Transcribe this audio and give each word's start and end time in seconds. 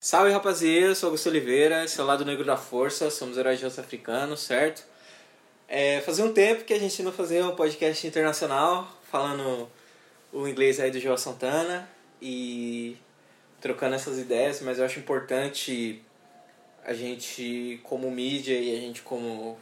Salve 0.00 0.30
rapaziada, 0.30 0.94
sou 0.94 1.08
Augusto 1.08 1.28
Oliveira, 1.28 1.84
esse 1.84 1.98
é 1.98 2.02
o 2.04 2.06
Lado 2.06 2.24
Negro 2.24 2.44
da 2.44 2.56
Força, 2.56 3.10
somos 3.10 3.36
heróis 3.36 3.58
de 3.58 4.36
certo? 4.36 4.86
É, 5.66 6.00
fazia 6.02 6.24
um 6.24 6.32
tempo 6.32 6.62
que 6.62 6.72
a 6.72 6.78
gente 6.78 7.02
não 7.02 7.10
fazia 7.10 7.44
um 7.44 7.56
podcast 7.56 8.06
internacional 8.06 8.88
falando 9.10 9.68
o 10.32 10.46
inglês 10.46 10.78
aí 10.78 10.92
do 10.92 11.00
João 11.00 11.16
Santana 11.16 11.90
e 12.22 12.96
trocando 13.60 13.96
essas 13.96 14.20
ideias, 14.20 14.60
mas 14.60 14.78
eu 14.78 14.84
acho 14.84 15.00
importante 15.00 16.00
a 16.84 16.94
gente 16.94 17.80
como 17.82 18.08
mídia 18.08 18.56
e 18.56 18.78
a 18.78 18.80
gente 18.80 19.02
como 19.02 19.58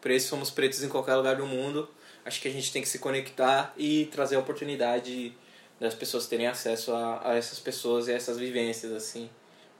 pretos, 0.00 0.28
somos 0.28 0.52
pretos 0.52 0.84
em 0.84 0.88
qualquer 0.88 1.16
lugar 1.16 1.34
do 1.34 1.46
mundo, 1.46 1.90
acho 2.24 2.40
que 2.40 2.46
a 2.46 2.52
gente 2.52 2.72
tem 2.72 2.80
que 2.80 2.88
se 2.88 3.00
conectar 3.00 3.74
e 3.76 4.04
trazer 4.04 4.36
a 4.36 4.38
oportunidade 4.38 5.36
das 5.80 5.96
pessoas 5.96 6.28
terem 6.28 6.46
acesso 6.46 6.92
a, 6.92 7.32
a 7.32 7.34
essas 7.34 7.58
pessoas 7.58 8.06
e 8.06 8.12
a 8.12 8.14
essas 8.14 8.38
vivências, 8.38 8.92
assim. 8.92 9.28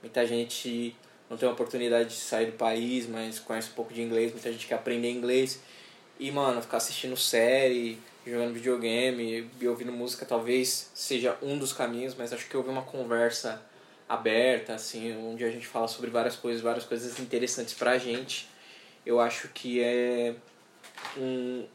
Muita 0.01 0.25
gente 0.25 0.95
não 1.29 1.37
tem 1.37 1.47
a 1.47 1.51
oportunidade 1.51 2.09
de 2.09 2.15
sair 2.15 2.47
do 2.47 2.57
país, 2.57 3.07
mas 3.07 3.39
conhece 3.39 3.69
um 3.69 3.73
pouco 3.73 3.93
de 3.93 4.01
inglês, 4.01 4.31
muita 4.31 4.51
gente 4.51 4.67
quer 4.67 4.75
aprender 4.75 5.09
inglês. 5.09 5.59
E, 6.19 6.31
mano, 6.31 6.61
ficar 6.61 6.77
assistindo 6.77 7.15
série, 7.15 7.97
jogando 8.25 8.53
videogame 8.53 9.49
e 9.59 9.67
ouvindo 9.67 9.91
música 9.91 10.25
talvez 10.25 10.91
seja 10.93 11.37
um 11.41 11.57
dos 11.57 11.73
caminhos, 11.73 12.13
mas 12.15 12.31
acho 12.31 12.47
que 12.47 12.55
ouvir 12.55 12.69
uma 12.69 12.83
conversa 12.83 13.61
aberta, 14.07 14.75
assim, 14.75 15.15
onde 15.25 15.43
a 15.43 15.49
gente 15.49 15.65
fala 15.65 15.87
sobre 15.87 16.09
várias 16.09 16.35
coisas, 16.35 16.61
várias 16.61 16.83
coisas 16.83 17.17
interessantes 17.19 17.73
pra 17.73 17.97
gente, 17.97 18.47
eu 19.05 19.19
acho 19.19 19.47
que 19.49 19.81
é 19.81 20.35
um, 21.17 21.65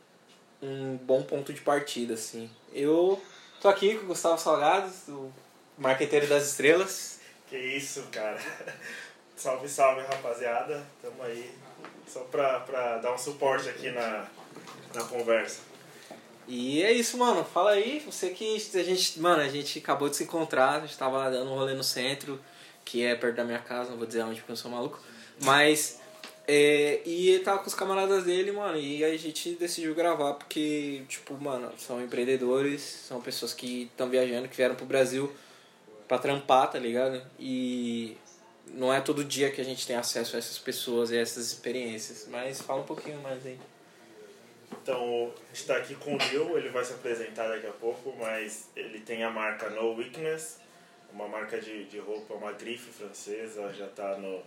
um 0.63 0.97
bom 0.97 1.23
ponto 1.23 1.53
de 1.53 1.63
partida, 1.63 2.15
assim. 2.15 2.51
Eu 2.73 3.21
tô 3.61 3.69
aqui 3.69 3.95
com 3.97 4.05
o 4.05 4.09
Gustavo 4.09 4.39
Salgado, 4.39 4.93
o 5.09 5.33
marqueteiro 5.79 6.27
das 6.27 6.47
estrelas. 6.47 7.16
Que 7.49 7.57
isso, 7.57 8.03
cara. 8.11 8.39
Salve, 9.37 9.69
salve, 9.69 10.01
rapaziada. 10.01 10.83
Tamo 11.03 11.23
aí 11.23 11.51
só 12.09 12.21
pra, 12.21 12.61
pra 12.61 12.99
dar 12.99 13.13
um 13.13 13.19
suporte 13.19 13.69
aqui 13.69 13.91
na, 13.91 14.27
na 14.95 15.05
conversa. 15.05 15.61
E 16.49 16.83
é 16.83 16.91
isso, 16.91 17.19
mano. 17.19 17.45
Fala 17.45 17.73
aí, 17.73 18.01
você 18.01 18.31
que 18.31 18.57
a 18.75 18.83
gente, 18.83 19.21
mano, 19.21 19.43
a 19.43 19.49
gente 19.49 19.79
acabou 19.79 20.09
de 20.09 20.17
se 20.17 20.25
encontrar, 20.25 20.77
a 20.77 20.81
gente 20.81 20.97
tava 20.97 21.31
dando 21.31 21.51
um 21.51 21.55
rolê 21.55 21.75
no 21.75 21.85
centro, 21.85 22.41
que 22.83 23.05
é 23.05 23.15
perto 23.15 23.37
da 23.37 23.45
minha 23.45 23.59
casa, 23.59 23.91
não 23.91 23.99
vou 23.99 24.07
dizer 24.07 24.23
onde 24.23 24.41
porque 24.41 24.53
eu 24.53 24.57
sou 24.57 24.71
maluco. 24.71 24.99
Mas 25.43 26.01
é, 26.49 27.03
e 27.05 27.29
ele 27.29 27.45
tava 27.45 27.59
com 27.59 27.67
os 27.67 27.75
camaradas 27.75 28.25
dele, 28.25 28.53
mano, 28.53 28.79
e 28.79 29.05
a 29.05 29.17
gente 29.19 29.55
decidiu 29.57 29.95
gravar 29.95 30.35
porque, 30.35 31.03
tipo, 31.09 31.35
mano, 31.35 31.71
são 31.77 32.03
empreendedores, 32.03 32.81
são 32.81 33.21
pessoas 33.21 33.53
que 33.53 33.83
estão 33.83 34.09
viajando, 34.09 34.49
que 34.49 34.57
vieram 34.57 34.77
pro 34.77 34.87
Brasil 34.87 35.31
pra 36.07 36.19
trampar, 36.19 36.71
tá 36.71 36.79
ligado? 36.79 37.23
E 37.39 38.17
não 38.69 38.93
é 38.93 39.01
todo 39.01 39.25
dia 39.25 39.51
que 39.51 39.61
a 39.61 39.65
gente 39.65 39.87
tem 39.87 39.97
acesso 39.97 40.37
a 40.37 40.39
essas 40.39 40.59
pessoas 40.59 41.11
e 41.11 41.19
a 41.19 41.21
essas 41.21 41.47
experiências. 41.53 42.27
Mas 42.29 42.61
fala 42.61 42.83
um 42.83 42.87
pouquinho 42.87 43.21
mais 43.21 43.45
aí. 43.47 43.59
Então, 44.83 45.33
está 45.53 45.77
aqui 45.77 45.95
com 45.95 46.15
o 46.15 46.19
Neil, 46.19 46.59
ele 46.59 46.69
vai 46.69 46.85
se 46.85 46.93
apresentar 46.93 47.49
daqui 47.49 47.67
a 47.67 47.73
pouco, 47.73 48.15
mas 48.19 48.69
ele 48.75 49.01
tem 49.01 49.23
a 49.23 49.31
marca 49.31 49.71
No 49.71 49.95
Weakness, 49.95 50.59
uma 51.13 51.29
marca 51.29 51.61
de, 51.61 51.85
de 51.85 51.99
roupa, 51.99 52.35
uma 52.35 52.53
grife 52.53 52.91
francesa, 52.91 53.73
já 53.73 53.87
está 53.87 54.17
no, 54.17 54.43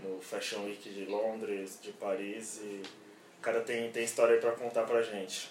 no 0.00 0.20
Fashion 0.20 0.64
Week 0.64 0.88
de 0.88 1.04
Londres, 1.04 1.78
de 1.82 1.92
Paris, 1.92 2.60
e 2.62 2.82
o 3.38 3.40
cara 3.40 3.60
tem, 3.60 3.90
tem 3.90 4.04
história 4.04 4.38
para 4.38 4.52
contar 4.52 4.84
pra 4.84 5.02
gente. 5.02 5.50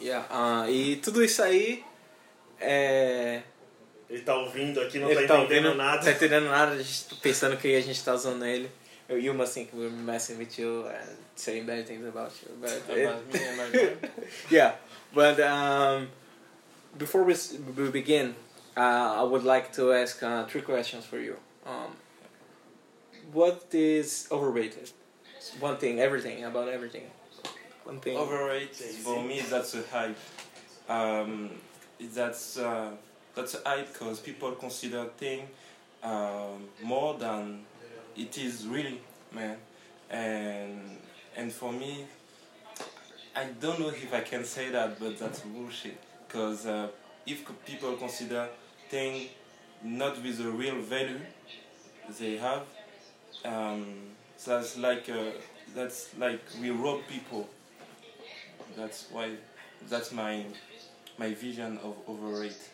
Yeah, 0.00 0.26
uh, 0.30 0.70
e 0.70 0.96
tudo 0.96 1.22
isso 1.22 1.42
aí 1.42 1.84
é 2.60 3.42
ele 4.08 4.22
tá 4.22 4.36
ouvindo 4.36 4.80
aqui, 4.80 4.98
não 4.98 5.10
ele 5.10 5.26
tá, 5.26 5.38
entendendo 5.38 5.66
ouvindo, 5.66 5.74
nada. 5.76 5.96
Não 5.96 6.04
tá 6.04 6.10
entendendo 6.12 6.44
nada, 6.46 6.72
a 6.72 6.76
gente 6.78 7.08
tá 7.08 7.16
pensando 7.22 7.56
que 7.56 7.74
a 7.74 7.80
gente 7.80 8.04
tá 8.04 8.14
usando 8.14 8.44
ele. 8.44 8.70
Eu 9.08 9.18
e 9.18 9.28
uma 9.28 9.44
assim, 9.44 9.68
we're 9.72 9.90
messing 9.90 10.36
with 10.36 10.58
you 10.58 10.86
and 10.86 11.16
saying 11.36 11.64
bad 11.64 11.86
things 11.86 12.06
about 12.06 12.32
you. 12.42 12.56
But 12.58 12.82
about 12.88 13.22
me 13.32 13.40
and 13.40 13.56
my 13.56 13.96
yeah, 14.50 14.76
but 15.12 15.38
um, 15.40 16.08
before 16.96 17.24
we, 17.24 17.34
we 17.76 17.90
begin, 17.90 18.34
uh, 18.76 19.20
I 19.20 19.22
would 19.22 19.44
like 19.44 19.72
to 19.74 19.92
ask 19.92 20.22
uh, 20.22 20.46
three 20.46 20.62
questions 20.62 21.04
for 21.04 21.18
you. 21.18 21.36
Um, 21.66 21.96
what 23.32 23.66
is 23.72 24.26
overrated? 24.30 24.90
One 25.60 25.76
thing, 25.76 26.00
everything, 26.00 26.44
about 26.44 26.68
everything. 26.68 27.04
One 27.84 28.00
thing. 28.00 28.16
Overrated, 28.16 28.74
for 28.76 29.22
me, 29.22 29.42
that's 29.42 29.74
a 29.74 29.82
hype. 29.92 30.16
Um, 30.88 31.50
that's... 32.00 32.56
Uh, 32.56 32.92
that's 33.34 33.56
hype 33.64 33.92
because 33.92 34.20
people 34.20 34.52
consider 34.52 35.04
thing 35.16 35.48
um, 36.02 36.68
more 36.82 37.14
than 37.14 37.64
it 38.16 38.38
is 38.38 38.66
really, 38.66 39.00
man. 39.32 39.56
And 40.10 40.98
and 41.36 41.52
for 41.52 41.72
me, 41.72 42.06
I 43.34 43.44
don't 43.60 43.80
know 43.80 43.88
if 43.88 44.12
I 44.12 44.20
can 44.20 44.44
say 44.44 44.70
that, 44.70 45.00
but 45.00 45.18
that's 45.18 45.40
bullshit. 45.40 45.98
Because 46.26 46.66
uh, 46.66 46.88
if 47.26 47.44
people 47.66 47.94
consider 47.96 48.48
thing 48.88 49.28
not 49.82 50.22
with 50.22 50.38
the 50.38 50.50
real 50.50 50.80
value 50.80 51.20
they 52.18 52.36
have, 52.36 52.62
um, 53.44 53.86
that's 54.44 54.76
like 54.76 55.08
uh, 55.08 55.30
that's 55.74 56.16
like 56.18 56.40
we 56.60 56.70
rob 56.70 57.00
people. 57.08 57.48
That's 58.76 59.06
why 59.10 59.30
that's 59.88 60.12
my 60.12 60.44
my 61.18 61.34
vision 61.34 61.78
of 61.78 61.96
overrate. 62.06 62.70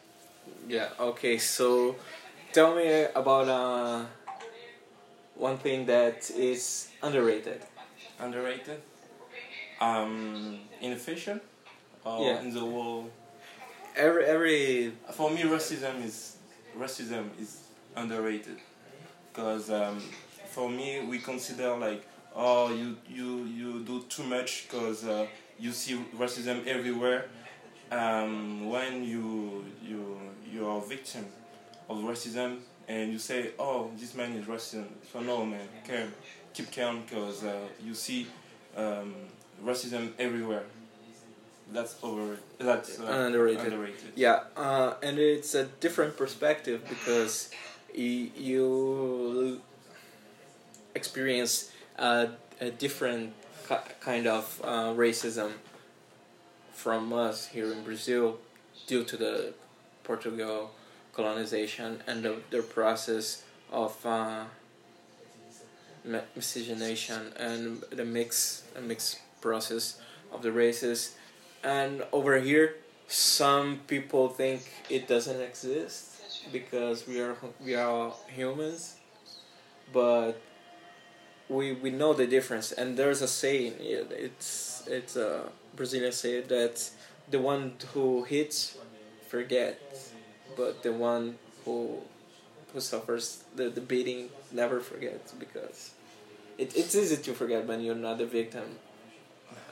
Yeah. 0.69 0.89
Okay. 0.99 1.39
So, 1.39 1.97
tell 2.53 2.75
me 2.75 3.07
about 3.15 3.49
uh, 3.49 4.05
one 5.35 5.59
thing 5.59 5.87
that 5.87 6.31
is 6.31 6.91
underrated. 7.03 7.63
Underrated. 8.19 8.81
Um, 9.81 10.61
in 10.83 10.97
fashion, 10.97 11.41
or 12.05 12.27
Yeah. 12.27 12.41
in 12.43 12.53
the 12.53 12.65
world. 12.65 13.11
Every 13.97 14.25
every 14.27 14.93
For 15.13 15.31
me, 15.31 15.43
racism 15.43 16.05
is 16.05 16.37
racism 16.79 17.31
is 17.41 17.65
underrated, 17.97 18.59
because 19.33 19.71
um, 19.71 20.01
for 20.51 20.69
me 20.69 21.01
we 21.09 21.19
consider 21.19 21.77
like 21.77 22.07
oh 22.37 22.73
you 22.73 22.97
you 23.09 23.45
you 23.47 23.81
do 23.81 24.03
too 24.09 24.23
much 24.23 24.69
because 24.69 25.05
uh, 25.07 25.27
you 25.59 25.73
see 25.73 25.97
racism 26.17 26.67
everywhere. 26.67 27.25
Um, 27.91 28.69
when 28.71 29.05
you 29.05 29.65
you 29.83 30.19
you 30.51 30.67
are 30.67 30.79
a 30.79 30.87
victim 30.87 31.27
of 31.89 31.99
racism 31.99 32.59
and 32.89 33.13
you 33.13 33.19
say 33.19 33.51
oh 33.59 33.91
this 33.99 34.15
man 34.15 34.33
is 34.33 34.47
racist, 34.47 34.87
so 35.13 35.21
no 35.21 35.45
man, 35.45 35.67
calm, 35.87 36.13
keep 36.55 36.71
calm 36.73 37.03
because 37.03 37.45
uh, 37.45 37.59
you 37.85 37.95
see 37.95 38.27
um, 38.77 39.15
racism 39.65 40.13
everywhere. 40.19 40.65
That's 41.73 41.97
over. 42.03 42.37
That's 42.59 42.99
uh, 42.99 43.05
Underrated. 43.05 43.73
Underrated. 43.73 44.13
yeah, 44.17 44.41
uh, 44.57 44.95
and 45.03 45.19
it's 45.19 45.55
a 45.55 45.65
different 45.65 46.17
perspective 46.17 46.85
because 46.89 47.51
you 47.95 49.61
experience 50.95 51.71
a, 51.97 52.29
a 52.61 52.71
different 52.71 53.33
kind 54.01 54.27
of 54.27 54.61
uh, 54.65 54.93
racism 54.95 55.53
from 56.73 57.13
us 57.13 57.49
here 57.49 57.73
in 57.73 57.83
Brazil 57.83 58.39
due 58.87 59.05
to 59.05 59.17
the 59.17 59.55
Portugal 60.05 60.71
colonization 61.13 62.03
and 62.07 62.23
the, 62.23 62.37
the 62.51 62.63
process 62.63 63.45
of 63.71 63.95
uh, 64.05 64.45
miscegenation 66.35 67.33
and 67.39 67.83
the 67.91 68.05
mix 68.05 68.65
a 68.77 68.81
mix 68.81 69.21
process 69.41 70.01
of 70.33 70.43
the 70.43 70.53
races. 70.53 71.17
And 71.63 72.05
over 72.13 72.39
here 72.39 72.77
some 73.07 73.81
people 73.89 74.29
think 74.29 74.63
it 74.89 75.09
doesn't 75.09 75.41
exist 75.41 76.51
because 76.53 77.07
we 77.09 77.21
are 77.21 77.37
we 77.63 77.75
are 77.75 78.13
humans 78.29 78.97
but 79.93 80.41
we 81.51 81.73
we 81.75 81.91
know 81.91 82.15
the 82.15 82.29
difference. 82.29 82.73
And 82.73 82.97
there's 82.99 83.23
a 83.23 83.29
saying 83.29 83.75
it's 83.81 84.85
it's 84.89 85.17
a 85.17 85.45
brazilian 85.77 86.13
saying 86.13 86.45
that 86.49 86.91
the 87.31 87.41
one 87.41 87.75
who 87.95 88.25
hits 88.25 88.79
forgets. 89.29 90.13
But 90.57 90.83
the 90.83 90.93
one 90.93 91.39
who 91.65 92.01
who 92.73 92.81
suffers 92.81 93.45
the, 93.57 93.71
the 93.71 93.81
beating 93.83 94.31
never 94.53 94.81
forgets 94.81 95.33
because 95.33 95.93
it, 96.59 96.77
it's 96.77 96.95
easy 96.97 97.17
to 97.19 97.35
forget 97.35 97.67
when 97.67 97.81
you're 97.83 97.95
not 97.97 98.19
the 98.19 98.27
victim. 98.27 98.65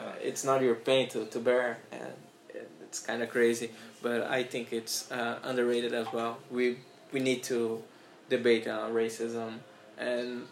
Uh, 0.00 0.12
it's 0.22 0.44
not 0.44 0.62
your 0.62 0.75
pain 0.75 1.08
to, 1.10 1.26
to 1.26 1.38
bear 1.40 1.78
and 1.92 2.12
it- 2.50 2.70
it's 2.82 3.00
kind 3.00 3.22
of 3.22 3.28
crazy. 3.30 3.70
But 4.02 4.22
i 4.22 4.42
think 4.42 4.72
it's 4.72 5.10
uh, 5.12 5.38
underrated 5.44 5.92
as 5.92 6.06
well. 6.12 6.38
We 6.50 6.78
we 7.12 7.20
need 7.20 7.42
to 7.44 7.82
debate 8.30 8.66
uh, 8.66 8.88
racism. 8.90 9.58
And 9.98 10.46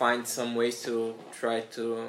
find 0.00 0.26
some 0.26 0.54
ways 0.54 0.82
to 0.82 1.14
try 1.32 1.60
to 1.60 2.08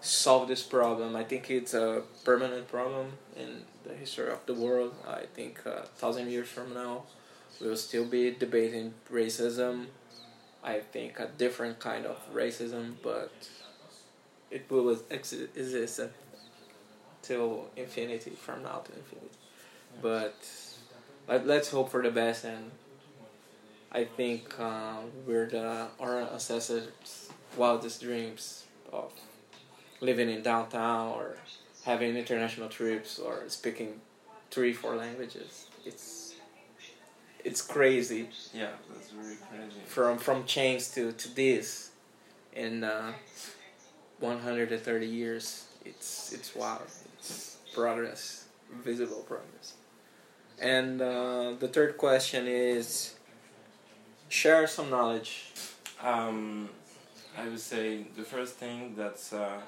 solve 0.00 0.48
this 0.48 0.62
problem 0.62 1.14
i 1.16 1.24
think 1.24 1.50
it's 1.50 1.74
a 1.74 2.02
permanent 2.24 2.66
problem 2.68 3.06
in 3.36 3.50
the 3.84 3.94
history 3.94 4.30
of 4.30 4.40
the 4.46 4.54
world 4.54 4.92
i 5.08 5.22
think 5.34 5.60
a 5.66 5.82
thousand 6.00 6.28
years 6.30 6.48
from 6.48 6.72
now 6.74 7.02
we'll 7.62 7.76
still 7.76 8.04
be 8.04 8.30
debating 8.30 8.94
racism. 9.12 9.86
I 10.64 10.80
think 10.80 11.18
a 11.18 11.26
different 11.38 11.78
kind 11.78 12.06
of 12.06 12.18
racism, 12.34 12.94
but 13.02 13.32
it 14.50 14.70
will 14.70 14.98
ex- 15.10 15.32
exist 15.32 16.00
till 17.22 17.70
infinity 17.76 18.30
from 18.30 18.62
now 18.62 18.82
to 18.84 18.92
infinity. 18.92 19.28
But 20.00 20.34
let, 21.28 21.46
let's 21.46 21.70
hope 21.70 21.90
for 21.90 22.02
the 22.02 22.10
best, 22.10 22.44
and 22.44 22.70
I 23.92 24.04
think 24.04 24.54
uh, 24.58 24.96
we're 25.26 25.48
the 25.48 25.88
our 26.00 26.20
ancestors' 26.20 27.28
wildest 27.56 28.00
dreams 28.00 28.64
of 28.92 29.12
living 30.00 30.30
in 30.30 30.42
downtown 30.42 31.08
or 31.08 31.36
having 31.84 32.16
international 32.16 32.68
trips 32.68 33.18
or 33.18 33.44
speaking 33.48 34.00
three 34.50 34.72
four 34.72 34.96
languages. 34.96 35.66
It's 35.84 36.34
it's 37.44 37.60
crazy. 37.60 38.28
Yeah, 38.54 38.70
that's 38.92 39.10
very 39.10 39.36
crazy. 39.50 39.80
From 39.86 40.18
from 40.18 40.44
chains 40.46 40.90
to 40.94 41.12
to 41.12 41.34
this, 41.34 41.90
in 42.54 42.84
uh, 42.84 43.12
one 44.20 44.38
hundred 44.38 44.72
and 44.72 44.80
thirty 44.80 45.06
years, 45.06 45.66
it's 45.84 46.32
it's 46.32 46.54
wild. 46.54 46.82
It's 47.18 47.58
progress, 47.74 48.46
visible 48.84 49.24
progress. 49.28 49.74
And 50.60 51.02
uh, 51.02 51.54
the 51.58 51.68
third 51.68 51.98
question 51.98 52.46
is, 52.46 53.14
share 54.32 54.66
some 54.66 54.88
knowledge. 54.88 55.52
Um, 56.02 56.70
I 57.38 57.44
would 57.44 57.60
say 57.60 58.06
the 58.16 58.22
first 58.22 58.54
thing 58.54 58.94
that's 58.96 59.34
uh, 59.34 59.60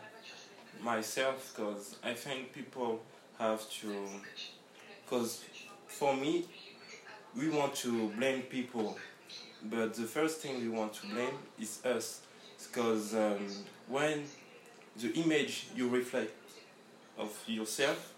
myself, 0.82 1.52
because 1.54 1.96
I 2.02 2.14
think 2.14 2.54
people 2.54 3.02
have 3.38 3.68
to, 3.80 4.06
because 5.04 5.44
for 5.86 6.16
me, 6.16 6.46
we 7.36 7.50
want 7.50 7.74
to 7.76 8.08
blame 8.16 8.40
people, 8.42 8.96
but 9.64 9.92
the 9.92 10.04
first 10.04 10.40
thing 10.40 10.58
we 10.62 10.70
want 10.70 10.94
to 10.94 11.06
blame 11.08 11.36
is 11.60 11.84
us, 11.84 12.22
because 12.66 13.14
um, 13.14 13.46
when 13.86 14.24
the 14.96 15.12
image 15.12 15.66
you 15.76 15.90
reflect 15.90 16.32
of 17.18 17.30
yourself, 17.46 18.14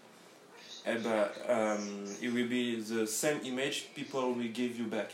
eh, 0.85 0.97
but, 1.03 1.35
um, 1.49 2.05
it 2.21 2.31
will 2.31 2.47
be 2.47 2.79
the 2.79 3.05
same 3.05 3.41
image 3.43 3.89
people 3.93 4.33
will 4.33 4.47
give 4.47 4.79
you 4.79 4.85
back. 4.85 5.11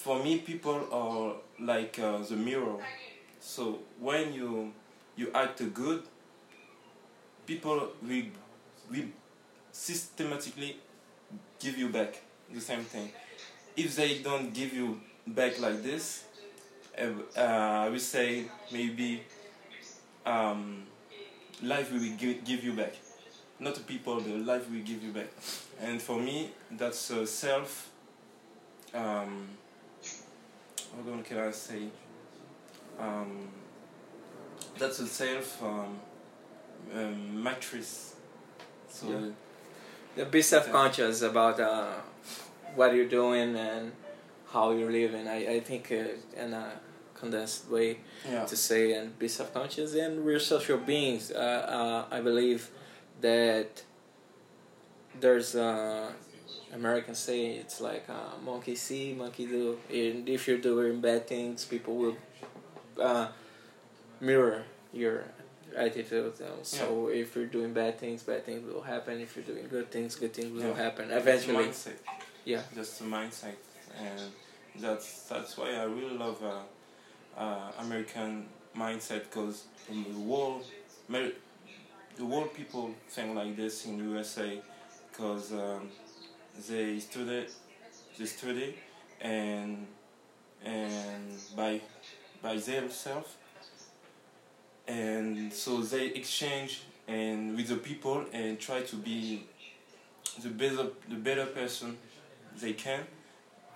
For 0.00 0.18
me, 0.24 0.38
people 0.38 0.80
are 0.90 1.34
like 1.62 1.98
uh, 1.98 2.18
the 2.18 2.36
mirror. 2.36 2.78
So 3.38 3.80
when 3.98 4.32
you 4.32 4.72
you 5.14 5.30
act 5.34 5.60
good, 5.74 6.02
people 7.46 7.88
will 8.02 8.24
will 8.90 9.08
systematically 9.72 10.76
give 11.58 11.76
you 11.76 11.90
back 11.90 12.22
the 12.50 12.60
same 12.60 12.84
thing. 12.84 13.10
If 13.76 13.94
they 13.96 14.18
don't 14.22 14.54
give 14.54 14.72
you 14.72 15.00
back 15.26 15.60
like 15.60 15.82
this, 15.82 16.24
uh, 16.98 17.04
uh, 17.36 17.84
I 17.84 17.88
would 17.90 18.00
say 18.00 18.46
maybe 18.72 19.22
um, 20.24 20.84
life 21.62 21.92
will 21.92 22.08
give, 22.16 22.42
give 22.44 22.64
you 22.64 22.72
back. 22.72 22.94
Not 23.58 23.86
people, 23.86 24.20
the 24.20 24.38
life 24.38 24.70
will 24.70 24.80
give 24.80 25.02
you 25.02 25.12
back. 25.12 25.28
And 25.82 26.00
for 26.00 26.18
me, 26.18 26.50
that's 26.70 27.10
a 27.10 27.26
self. 27.26 27.90
Um, 28.94 29.48
what 31.04 31.24
can 31.24 31.38
I 31.38 31.50
say? 31.50 31.88
Um, 32.98 33.48
that's 34.78 34.98
a 34.98 35.06
self 35.06 35.62
um, 35.62 36.00
um, 36.94 37.42
matrix. 37.42 38.14
So 38.88 39.08
Yeah. 39.08 39.30
Yeah, 40.16 40.24
be 40.24 40.42
self 40.42 40.70
conscious 40.72 41.22
about 41.22 41.60
uh, 41.60 41.92
what 42.74 42.94
you're 42.94 43.08
doing 43.08 43.56
and 43.56 43.92
how 44.52 44.72
you're 44.72 44.90
living. 44.90 45.28
I, 45.28 45.54
I 45.54 45.60
think 45.60 45.92
uh, 45.92 46.40
in 46.42 46.52
a 46.52 46.72
condensed 47.14 47.70
way 47.70 47.98
yeah, 48.28 48.44
to 48.44 48.56
say 48.56 48.94
and 48.94 49.16
be 49.18 49.28
self 49.28 49.54
conscious 49.54 49.94
and 49.94 50.24
we're 50.24 50.40
social 50.40 50.78
beings. 50.78 51.30
Uh, 51.30 51.38
uh, 52.08 52.14
I 52.14 52.20
believe 52.20 52.70
that 53.20 53.84
there's 55.20 55.54
uh, 55.54 56.12
American 56.72 57.14
say 57.14 57.52
it's 57.52 57.80
like 57.80 58.04
uh, 58.08 58.36
monkey 58.44 58.74
see, 58.76 59.12
monkey 59.12 59.46
do. 59.46 59.78
And 59.92 60.28
if 60.28 60.46
you're 60.46 60.58
doing 60.58 61.00
bad 61.00 61.26
things, 61.26 61.64
people 61.64 61.96
will 61.96 62.16
uh, 63.00 63.28
mirror 64.20 64.62
your 64.92 65.24
attitude. 65.76 66.34
So 66.62 67.08
if 67.08 67.34
you're 67.34 67.46
doing 67.46 67.72
bad 67.72 67.98
things, 67.98 68.22
bad 68.22 68.44
things 68.46 68.72
will 68.72 68.82
happen. 68.82 69.20
If 69.20 69.36
you're 69.36 69.44
doing 69.44 69.66
good 69.68 69.90
things, 69.90 70.14
good 70.14 70.32
things 70.32 70.52
will 70.52 70.70
Yeah. 70.70 70.74
happen. 70.76 71.10
Eventually, 71.10 71.66
mindset. 71.66 71.96
yeah. 72.44 72.62
just 72.74 73.00
a 73.00 73.04
mindset, 73.04 73.56
and 73.98 74.30
that's 74.76 75.22
that's 75.24 75.56
why 75.56 75.70
I 75.74 75.84
really 75.84 76.16
love 76.16 76.42
uh, 76.42 77.40
uh, 77.40 77.72
American 77.78 78.46
mindset 78.76 79.24
because 79.24 79.64
the 79.88 80.18
world, 80.20 80.64
the 82.16 82.24
world 82.24 82.52
people 82.54 82.94
think 83.08 83.34
like 83.34 83.56
this 83.56 83.86
in 83.86 83.98
USA 83.98 84.60
because 85.10 85.52
um, 85.52 85.88
they 86.68 86.98
study, 87.00 87.46
they 88.18 88.26
study, 88.26 88.74
and 89.20 89.86
and 90.64 91.38
by 91.56 91.80
by 92.42 92.56
themselves, 92.56 93.36
and 94.86 95.52
so 95.52 95.80
they 95.80 96.06
exchange 96.06 96.82
and 97.08 97.56
with 97.56 97.68
the 97.68 97.76
people 97.76 98.24
and 98.32 98.58
try 98.60 98.82
to 98.82 98.96
be 98.96 99.44
the 100.42 100.48
better 100.48 100.86
the 101.08 101.16
better 101.16 101.46
person 101.46 101.96
they 102.60 102.72
can. 102.72 103.02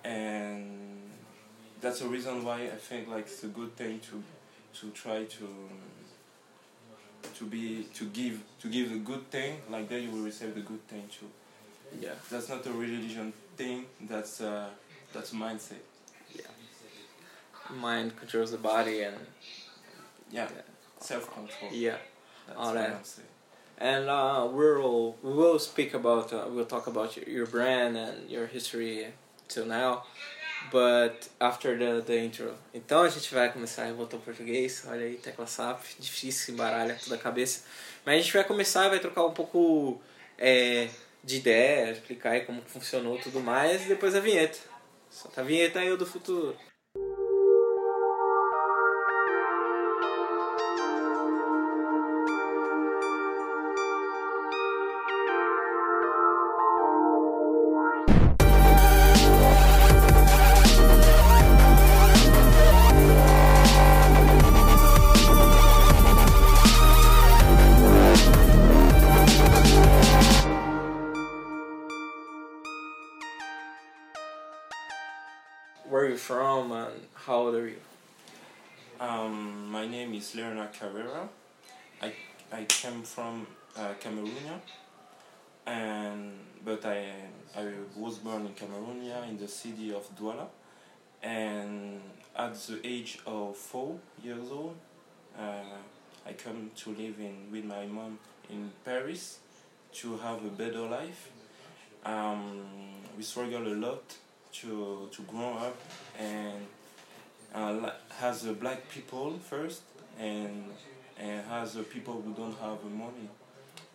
And 0.03 1.11
that's 1.81 1.99
the 1.99 2.07
reason 2.07 2.43
why 2.43 2.63
I 2.63 2.77
think 2.77 3.07
like 3.07 3.25
it's 3.25 3.43
a 3.43 3.47
good 3.47 3.75
thing 3.75 3.99
to 3.99 4.23
to 4.79 4.91
try 4.91 5.23
to 5.23 5.47
to 7.33 7.45
be 7.45 7.87
to 7.93 8.05
give 8.05 8.41
to 8.61 8.67
give 8.67 8.91
a 8.91 8.97
good 8.97 9.29
thing 9.31 9.57
like 9.69 9.89
that 9.89 9.99
you 10.01 10.11
will 10.11 10.23
receive 10.23 10.53
the 10.53 10.61
good 10.61 10.87
thing 10.87 11.03
too 11.09 11.29
Yeah. 12.01 12.13
that's 12.29 12.49
not 12.49 12.65
a 12.65 12.71
religion 12.71 13.33
thing 13.57 13.85
that's 14.01 14.41
uh 14.41 14.69
that's 15.13 15.31
a 15.33 15.35
mindset 15.35 15.81
Mind 17.73 18.15
controls 18.17 18.51
the 18.51 18.57
body 18.57 19.01
and 19.01 19.15
yeah 20.31 20.47
Yeah. 20.55 20.61
self-control 20.99 21.71
yeah. 21.71 21.97
that's 22.47 22.59
all 22.59 22.73
that. 22.73 23.09
And 23.77 24.07
uh, 24.09 24.47
we'll 24.51 25.15
we 25.21 25.33
will 25.33 25.59
speak 25.59 25.93
about 25.93 26.31
uh, 26.31 26.45
we'll 26.49 26.65
talk 26.65 26.87
about 26.87 27.17
your, 27.17 27.27
your 27.27 27.45
brand 27.45 27.97
and 27.97 28.29
your 28.29 28.45
history 28.47 29.07
till 29.49 29.65
now, 29.65 30.03
but 30.71 31.27
after 31.41 31.77
the, 31.77 32.01
the 32.05 32.17
intro. 32.23 32.53
Então 32.73 33.01
a 33.01 33.09
gente 33.09 33.33
vai 33.33 33.51
começar 33.51 33.89
e 33.89 33.93
voltar 33.93 34.15
ao 34.17 34.21
português. 34.23 34.85
Olha 34.87 35.05
aí, 35.05 35.15
tecla 35.17 35.45
SAP, 35.45 35.81
difícil, 35.99 36.53
embaralha 36.53 36.97
toda 37.03 37.15
a 37.15 37.19
cabeça. 37.19 37.63
Mas 38.05 38.15
a 38.15 38.21
gente 38.21 38.31
vai 38.33 38.43
começar, 38.45 38.87
vai 38.87 38.99
trocar 38.99 39.25
um 39.25 39.33
pouco 39.33 39.99
é, 40.37 40.87
de 41.25 41.37
ideia, 41.37 41.91
explicar 41.91 42.31
aí 42.31 42.41
como 42.41 42.61
funcionou 42.61 43.17
tudo 43.17 43.39
mais 43.39 43.83
e 43.83 43.89
depois 43.89 44.13
a 44.13 44.19
vinheta. 44.19 44.59
Solta 45.09 45.41
a 45.41 45.43
vinheta 45.43 45.79
aí, 45.79 45.97
do 45.97 46.05
futuro. 46.05 46.55
Name 80.15 80.21
is 80.21 80.35
Leonard 80.35 80.71
Carrera. 80.71 81.27
I 82.01 82.13
I 82.51 82.63
came 82.65 83.03
from 83.03 83.45
uh, 83.77 83.93
Cameroon, 83.99 84.61
and 85.65 86.31
but 86.63 86.85
I 86.85 87.11
I 87.55 87.65
was 87.97 88.19
born 88.19 88.45
in 88.45 88.53
Cameroon 88.53 89.01
in 89.29 89.37
the 89.37 89.47
city 89.47 89.93
of 89.93 90.03
Douala, 90.15 90.47
and 91.21 91.99
at 92.35 92.53
the 92.55 92.79
age 92.83 93.19
of 93.25 93.57
four 93.57 93.99
years 94.23 94.49
old, 94.51 94.75
uh, 95.37 95.79
I 96.25 96.33
come 96.33 96.71
to 96.75 96.89
live 96.91 97.19
in 97.19 97.51
with 97.51 97.65
my 97.65 97.85
mom 97.85 98.17
in 98.49 98.71
Paris 98.85 99.39
to 99.99 100.17
have 100.17 100.45
a 100.45 100.49
better 100.49 100.87
life. 100.99 101.29
Um, 102.05 102.63
we 103.17 103.23
struggle 103.23 103.67
a 103.67 103.75
lot 103.87 104.03
to 104.61 105.09
to 105.11 105.21
grow 105.23 105.53
up 105.67 105.77
and 106.17 106.65
uh, 107.53 107.89
has 108.19 108.43
the 108.43 108.53
black 108.53 108.87
people 108.89 109.39
first 109.39 109.81
and 110.19 110.65
and 111.17 111.45
has 111.47 111.73
the 111.73 111.83
people 111.83 112.21
who 112.21 112.33
don't 112.33 112.57
have 112.59 112.83
money 112.83 113.29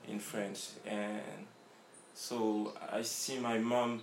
in 0.08 0.18
France 0.18 0.74
and 0.86 1.20
so 2.14 2.72
I 2.92 3.02
see 3.02 3.38
my 3.38 3.58
mom 3.58 4.02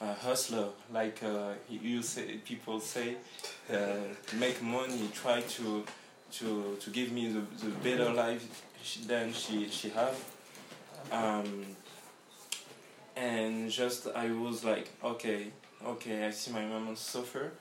a 0.00 0.14
hustler, 0.14 0.68
like 0.92 1.22
uh, 1.24 1.54
you 1.68 2.02
say, 2.02 2.36
people 2.44 2.78
say, 2.80 3.16
uh, 3.72 3.96
make 4.36 4.62
money, 4.62 5.08
try 5.12 5.40
to 5.40 5.84
to 6.30 6.76
to 6.80 6.90
give 6.90 7.10
me 7.10 7.32
the, 7.32 7.40
the 7.64 7.70
better 7.82 8.10
life 8.12 8.64
than 9.06 9.32
she 9.32 9.68
she 9.68 9.88
have. 9.90 10.16
Um, 11.10 11.66
and 13.16 13.70
just 13.70 14.06
I 14.08 14.30
was 14.30 14.64
like, 14.64 14.88
okay, 15.02 15.48
okay, 15.84 16.26
I 16.26 16.30
see 16.30 16.52
my 16.52 16.64
mom 16.64 16.94
suffer. 16.94 17.52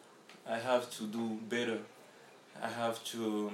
I 0.48 0.60
have 0.60 0.90
to 0.98 1.04
do 1.08 1.40
better. 1.50 1.80
I 2.62 2.70
have 2.70 3.04
to. 3.06 3.52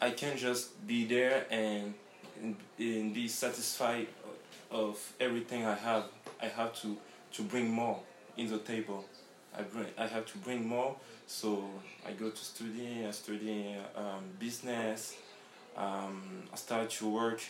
I 0.00 0.10
can't 0.10 0.38
just 0.38 0.86
be 0.86 1.04
there 1.04 1.46
and 1.50 1.94
and, 2.42 3.14
be 3.14 3.28
satisfied 3.28 4.08
of 4.70 4.98
everything 5.20 5.64
I 5.64 5.74
have. 5.74 6.04
I 6.42 6.46
have 6.46 6.74
to 6.82 6.96
to 7.32 7.42
bring 7.42 7.70
more 7.70 8.00
in 8.36 8.48
the 8.50 8.58
table. 8.58 9.04
I 9.56 9.62
bring. 9.62 9.86
I 9.96 10.06
have 10.06 10.26
to 10.26 10.38
bring 10.38 10.66
more. 10.66 10.96
So 11.26 11.64
I 12.06 12.12
go 12.12 12.30
to 12.30 12.44
study. 12.44 13.04
I 13.06 13.10
study 13.12 13.76
um, 13.96 14.24
business. 14.38 15.16
Um, 15.76 16.44
I 16.52 16.56
start 16.56 16.90
to 16.90 17.08
work 17.08 17.40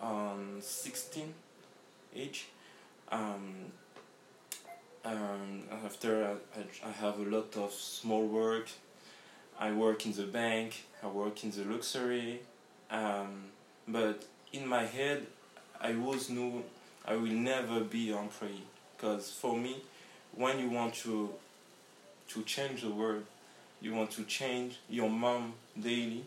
on 0.00 0.58
sixteen 0.60 1.34
age. 2.14 2.46
Um, 3.10 3.72
um, 5.04 5.64
after 5.84 6.24
I, 6.24 6.88
I 6.88 6.92
have 6.92 7.18
a 7.18 7.24
lot 7.24 7.56
of 7.56 7.72
small 7.72 8.26
work. 8.26 8.68
I 9.58 9.72
work 9.72 10.06
in 10.06 10.12
the 10.12 10.24
bank. 10.24 10.84
I 11.02 11.06
work 11.08 11.42
in 11.44 11.50
the 11.50 11.64
luxury. 11.64 12.40
Um, 12.90 13.44
but 13.88 14.24
in 14.52 14.66
my 14.66 14.84
head, 14.84 15.26
I 15.80 15.94
always 15.94 16.30
knew 16.30 16.62
I 17.04 17.16
will 17.16 17.32
never 17.32 17.80
be 17.80 18.10
employee. 18.10 18.62
Because 18.96 19.30
for 19.30 19.56
me, 19.56 19.82
when 20.34 20.58
you 20.58 20.70
want 20.70 20.94
to 20.94 21.30
to 22.28 22.42
change 22.44 22.82
the 22.82 22.90
world, 22.90 23.24
you 23.80 23.94
want 23.94 24.10
to 24.12 24.24
change 24.24 24.78
your 24.88 25.10
mom 25.10 25.54
daily. 25.78 26.24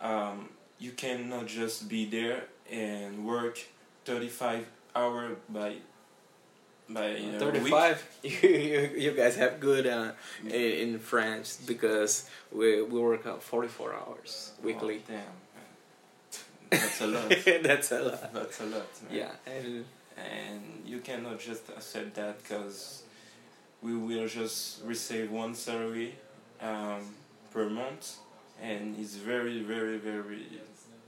Um, 0.00 0.48
you 0.78 0.92
cannot 0.92 1.46
just 1.46 1.88
be 1.88 2.04
there 2.06 2.44
and 2.70 3.24
work 3.24 3.58
thirty 4.04 4.28
five 4.28 4.66
hour 4.94 5.36
by 5.48 5.76
by 6.92 7.14
uh, 7.14 7.38
Thirty 7.38 7.60
week. 7.60 7.72
five. 7.72 7.98
You, 8.22 8.48
you 8.48 8.90
you 8.96 9.10
guys 9.12 9.36
have 9.36 9.60
good 9.60 9.86
uh, 9.86 10.12
in, 10.44 10.52
in 10.52 10.98
France 10.98 11.58
because 11.66 12.28
we 12.52 12.82
we 12.82 13.00
work 13.00 13.26
out 13.26 13.42
forty 13.42 13.68
four 13.68 13.94
hours 13.94 14.52
weekly. 14.62 15.02
Oh, 15.08 15.12
damn. 15.12 15.36
That's 16.70 17.00
a 17.00 17.06
lot. 17.06 17.28
That's 17.62 17.92
a 17.92 18.02
lot. 18.02 18.32
That's 18.32 18.60
a 18.60 18.66
lot. 18.66 18.88
Man. 19.02 19.10
Yeah, 19.10 19.32
and 19.46 19.84
and 20.16 20.62
you 20.84 20.98
cannot 21.00 21.40
just 21.40 21.68
accept 21.70 22.14
that 22.14 22.42
because 22.42 23.02
we 23.82 23.96
will 23.96 24.28
just 24.28 24.82
receive 24.84 25.30
one 25.30 25.54
salary 25.54 26.14
um, 26.60 27.14
per 27.50 27.68
month 27.68 28.18
and 28.62 28.96
it's 28.98 29.14
very 29.16 29.62
very 29.62 29.96
very 29.96 30.44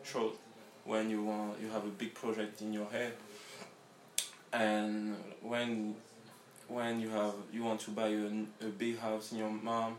short 0.05 0.35
when 0.85 1.11
you 1.11 1.23
want 1.23 1.61
you 1.61 1.69
have 1.69 1.85
a 1.85 1.95
big 2.03 2.15
project 2.15 2.61
in 2.63 2.73
your 2.73 2.87
head 2.87 3.13
and 4.53 5.17
when 5.41 5.95
when 6.69 7.01
you 7.01 7.09
have 7.11 7.35
you 7.53 7.63
want 7.65 7.81
to 7.81 7.91
buy 7.91 8.09
a, 8.09 8.67
a 8.67 8.69
big 8.79 8.99
house 8.99 9.33
in 9.33 9.39
your 9.39 9.51
mom 9.51 9.97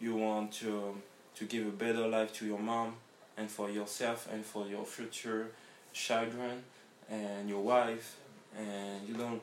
you 0.00 0.14
want 0.14 0.52
to 0.52 0.94
to 1.36 1.44
give 1.44 1.66
a 1.66 1.70
better 1.70 2.06
life 2.06 2.32
to 2.34 2.46
your 2.46 2.58
mom 2.58 2.94
and 3.36 3.50
for 3.50 3.70
yourself 3.70 4.28
and 4.32 4.44
for 4.44 4.66
your 4.66 4.84
future 4.84 5.48
children 5.92 6.62
and 7.10 7.48
your 7.48 7.62
wife. 7.62 8.16
And 8.56 9.08
you 9.08 9.14
don't 9.14 9.40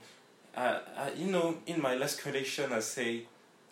I, 0.56 0.80
I 0.98 1.12
you 1.16 1.32
know 1.32 1.58
in 1.66 1.82
my 1.82 1.96
last 1.96 2.22
collection 2.22 2.72
I 2.72 2.80
say 2.80 3.24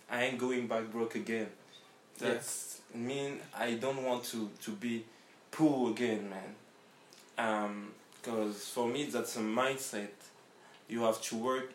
I 0.10 0.24
ain't 0.24 0.38
going 0.38 0.68
back 0.68 0.92
broke 0.92 1.16
again. 1.16 1.48
That's 2.18 2.82
mean 2.94 3.40
I 3.58 3.74
don't 3.74 4.04
want 4.04 4.24
to 4.26 4.50
to 4.64 4.72
be 4.72 5.04
poor 5.52 5.92
again 5.92 6.30
man. 6.30 6.56
Um 7.38 7.92
because 8.22 8.68
for 8.70 8.88
me 8.88 9.06
that's 9.06 9.36
a 9.36 9.42
mindset 9.42 10.10
you 10.88 11.04
have 11.04 11.22
to 11.22 11.36
work 11.36 11.72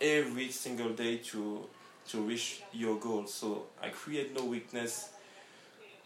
every 0.00 0.50
single 0.50 0.90
day 0.90 1.18
to 1.18 1.66
to 2.08 2.20
reach 2.20 2.62
your 2.72 2.96
goal. 2.98 3.26
So 3.26 3.66
I 3.82 3.88
create 3.88 4.34
no 4.34 4.44
weakness 4.44 5.10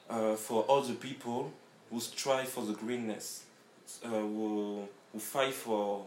uh, 0.09 0.35
for 0.35 0.65
other 0.69 0.95
people 0.95 1.53
who 1.91 2.01
strive 2.01 2.49
for 2.49 2.65
the 2.65 2.73
greenness 2.73 3.45
uh, 4.05 4.09
who, 4.09 4.89
who 5.13 5.19
fight 5.19 5.53
for 5.53 6.07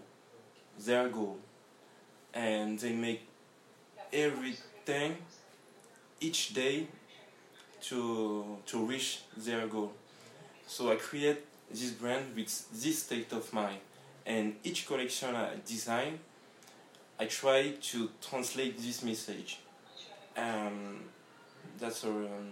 their 0.79 1.09
goal. 1.09 1.37
And 2.33 2.79
they 2.79 2.93
make 2.93 3.27
everything 4.11 5.17
each 6.19 6.53
day 6.53 6.87
to 7.81 8.57
to 8.65 8.85
reach 8.85 9.21
their 9.37 9.67
goal. 9.67 9.93
So 10.65 10.91
i 10.91 10.95
create 10.95 11.39
this 11.69 11.91
brand 11.91 12.35
with 12.35 12.47
this 12.71 13.03
state 13.03 13.31
of 13.33 13.51
mind 13.53 13.79
and 14.25 14.55
each 14.63 14.87
collection 14.87 15.35
i 15.35 15.49
design 15.65 16.19
i 17.19 17.25
try 17.25 17.73
to 17.81 18.09
translate 18.21 18.77
this 18.77 19.03
message. 19.03 19.59
Um, 20.35 21.01
that's 21.79 22.03
um, 22.03 22.51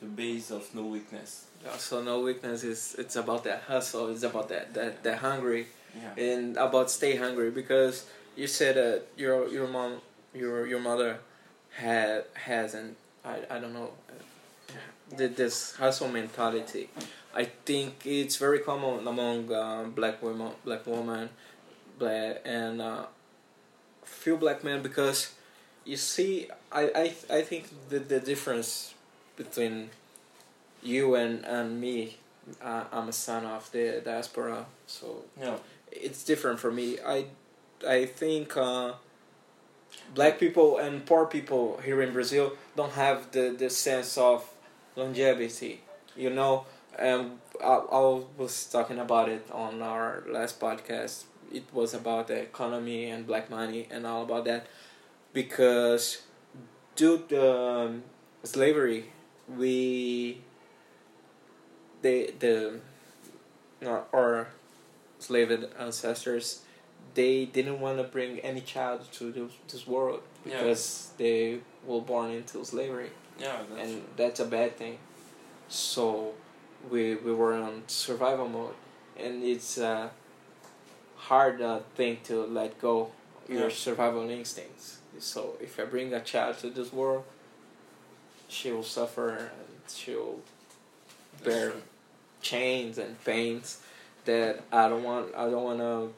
the 0.00 0.06
base 0.06 0.50
of 0.50 0.74
no 0.74 0.82
weakness. 0.82 1.46
So 1.78 2.02
no 2.02 2.20
weakness 2.20 2.64
is 2.64 2.96
it's 2.98 3.16
about 3.16 3.44
that 3.44 3.62
hustle. 3.62 4.08
It's 4.08 4.22
about 4.22 4.48
that 4.48 4.74
that 4.74 5.02
that 5.02 5.18
hungry. 5.18 5.66
Yeah. 5.94 6.24
And 6.24 6.56
about 6.56 6.90
stay 6.90 7.16
hungry 7.16 7.50
because 7.50 8.06
you 8.36 8.46
said 8.46 8.76
that 8.76 9.02
your 9.16 9.48
your 9.48 9.68
mom 9.68 10.00
your 10.34 10.66
your 10.66 10.80
mother 10.80 11.18
had 11.70 12.24
hasn't 12.34 12.96
I, 13.24 13.38
I 13.50 13.58
don't 13.58 13.74
know 13.74 13.90
did 15.16 15.36
this 15.36 15.76
hustle 15.76 16.08
mentality 16.08 16.88
I 17.34 17.44
think 17.44 18.04
it's 18.04 18.36
very 18.36 18.60
common 18.60 19.06
among 19.06 19.52
uh, 19.52 19.84
black 19.84 20.22
women 20.22 20.52
black 20.64 20.86
women 20.86 21.30
black 21.98 22.42
and 22.44 22.80
uh, 22.80 23.06
few 24.04 24.36
black 24.36 24.64
men 24.64 24.82
because 24.82 25.34
you 25.84 25.96
see 25.96 26.48
I, 26.70 26.82
I 27.30 27.38
I 27.38 27.42
think 27.42 27.68
the 27.88 27.98
the 27.98 28.20
difference 28.20 28.94
between 29.36 29.90
you 30.82 31.14
and 31.14 31.44
and 31.44 31.80
me 31.80 32.16
uh, 32.60 32.84
I'm 32.92 33.08
a 33.08 33.12
son 33.12 33.46
of 33.46 33.70
the 33.72 34.02
diaspora 34.04 34.66
so 34.86 35.22
yeah 35.40 35.56
it's 35.92 36.24
different 36.24 36.58
for 36.58 36.70
me. 36.70 36.98
I 37.06 37.26
I 37.86 38.06
think 38.06 38.56
uh, 38.56 38.94
black 40.14 40.38
people 40.38 40.78
and 40.78 41.04
poor 41.04 41.26
people 41.26 41.80
here 41.84 42.00
in 42.02 42.12
Brazil 42.12 42.52
don't 42.76 42.92
have 42.92 43.32
the, 43.32 43.54
the 43.56 43.70
sense 43.70 44.16
of 44.16 44.48
longevity. 44.96 45.80
You 46.16 46.30
know, 46.30 46.66
um, 46.98 47.40
I, 47.62 47.66
I 47.74 48.22
was 48.36 48.66
talking 48.66 48.98
about 48.98 49.28
it 49.28 49.46
on 49.52 49.82
our 49.82 50.24
last 50.28 50.60
podcast. 50.60 51.24
It 51.52 51.64
was 51.72 51.94
about 51.94 52.28
the 52.28 52.36
economy 52.40 53.06
and 53.10 53.26
black 53.26 53.50
money 53.50 53.86
and 53.90 54.06
all 54.06 54.22
about 54.22 54.44
that 54.46 54.66
because 55.32 56.22
due 56.96 57.18
to 57.28 57.58
um, 57.58 58.02
slavery, 58.42 59.06
we 59.48 60.40
the 62.02 62.32
the 62.38 62.80
our, 63.86 64.48
slave 65.18 65.52
ancestors 65.78 66.62
they 67.14 67.44
didn't 67.44 67.78
want 67.80 67.98
to 67.98 68.04
bring 68.04 68.38
any 68.40 68.60
child 68.60 69.00
to 69.12 69.30
this, 69.30 69.52
this 69.68 69.86
world 69.86 70.20
Yeah. 70.44 70.58
because 70.58 71.10
they 71.18 71.60
were 71.86 72.00
born 72.00 72.30
into 72.32 72.64
slavery 72.64 73.10
yeah 73.38 73.58
that's 73.70 73.80
and 73.88 74.02
that's 74.16 74.40
a 74.40 74.44
bad 74.46 74.76
thing 74.76 74.98
so 75.68 76.32
we 76.90 77.14
we 77.16 77.32
were 77.32 77.54
on 77.54 77.82
survival 77.86 78.48
mode 78.48 78.74
and 79.18 79.42
it's 79.44 79.78
a 79.78 80.10
hard 81.16 81.60
uh, 81.62 81.80
thing 81.94 82.18
to 82.24 82.44
let 82.44 82.78
go 82.80 83.10
your 83.48 83.68
Yeah. 83.68 83.68
survival 83.74 84.28
instincts 84.30 84.98
so 85.18 85.56
if 85.60 85.78
i 85.78 85.84
bring 85.84 86.12
a 86.14 86.20
child 86.20 86.58
to 86.58 86.70
this 86.70 86.92
world 86.92 87.24
she 88.48 88.70
will 88.72 88.82
suffer 88.82 89.30
and 89.30 89.50
she'll 89.88 90.40
bear 91.44 91.72
chains 92.40 92.98
and 92.98 93.22
pains 93.24 93.80
that 94.24 94.62
I 94.72 94.88
don't 94.88 95.02
want. 95.02 95.34
I 95.34 95.50
don't 95.50 95.64
want 95.64 95.78
to 95.80 96.12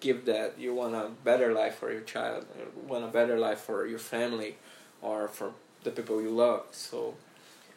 give 0.00 0.24
that. 0.26 0.58
You 0.58 0.74
want 0.74 0.94
a 0.94 1.10
better 1.24 1.52
life 1.52 1.76
for 1.76 1.92
your 1.92 2.02
child. 2.02 2.46
You 2.58 2.88
want 2.88 3.04
a 3.04 3.08
better 3.08 3.38
life 3.38 3.60
for 3.60 3.86
your 3.86 3.98
family, 3.98 4.56
or 5.00 5.28
for 5.28 5.52
the 5.84 5.90
people 5.90 6.20
you 6.20 6.30
love. 6.30 6.64
So, 6.72 7.14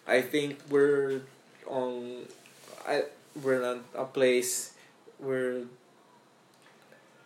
I 0.08 0.22
think 0.22 0.60
we're 0.70 1.22
on. 1.68 2.26
I 2.88 3.04
we're 3.42 3.62
in 3.74 3.82
a, 3.96 4.06
place 4.06 4.74
we're 5.20 5.64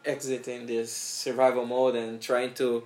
exiting 0.06 0.66
this 0.66 0.92
survival 0.92 1.66
mode 1.66 1.96
and 1.96 2.22
trying 2.22 2.54
to 2.56 2.84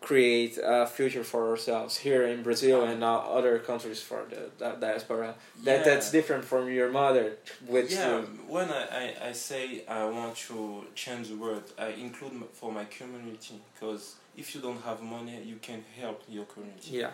create 0.00 0.56
a 0.62 0.86
future 0.86 1.24
for 1.24 1.50
ourselves 1.50 1.96
here 1.96 2.26
in 2.26 2.42
Brazil 2.42 2.84
and 2.84 3.02
uh, 3.02 3.18
other 3.18 3.58
countries 3.58 4.00
for 4.00 4.24
the, 4.30 4.50
the 4.58 4.76
diaspora. 4.80 5.34
That 5.64 5.78
Yeah. 5.78 5.84
that's 5.84 6.10
different 6.12 6.44
from 6.44 6.70
your 6.70 6.90
mother, 6.90 7.36
which 7.66 7.92
yeah, 7.92 8.16
uh, 8.16 8.22
when 8.46 8.68
I, 8.70 8.82
I, 9.02 9.28
I 9.28 9.32
say 9.32 9.82
I 9.88 10.04
want 10.04 10.36
to 10.48 10.84
change 10.94 11.28
the 11.28 11.36
world, 11.36 11.72
I 11.78 11.88
include 11.88 12.34
for 12.52 12.70
my 12.70 12.84
community 12.84 13.60
because 13.74 14.14
if 14.36 14.54
you 14.54 14.60
don't 14.60 14.80
have 14.82 15.02
money, 15.02 15.42
you 15.44 15.56
can 15.60 15.82
help 16.00 16.22
your 16.28 16.44
community. 16.44 16.90
yeah 16.98 17.10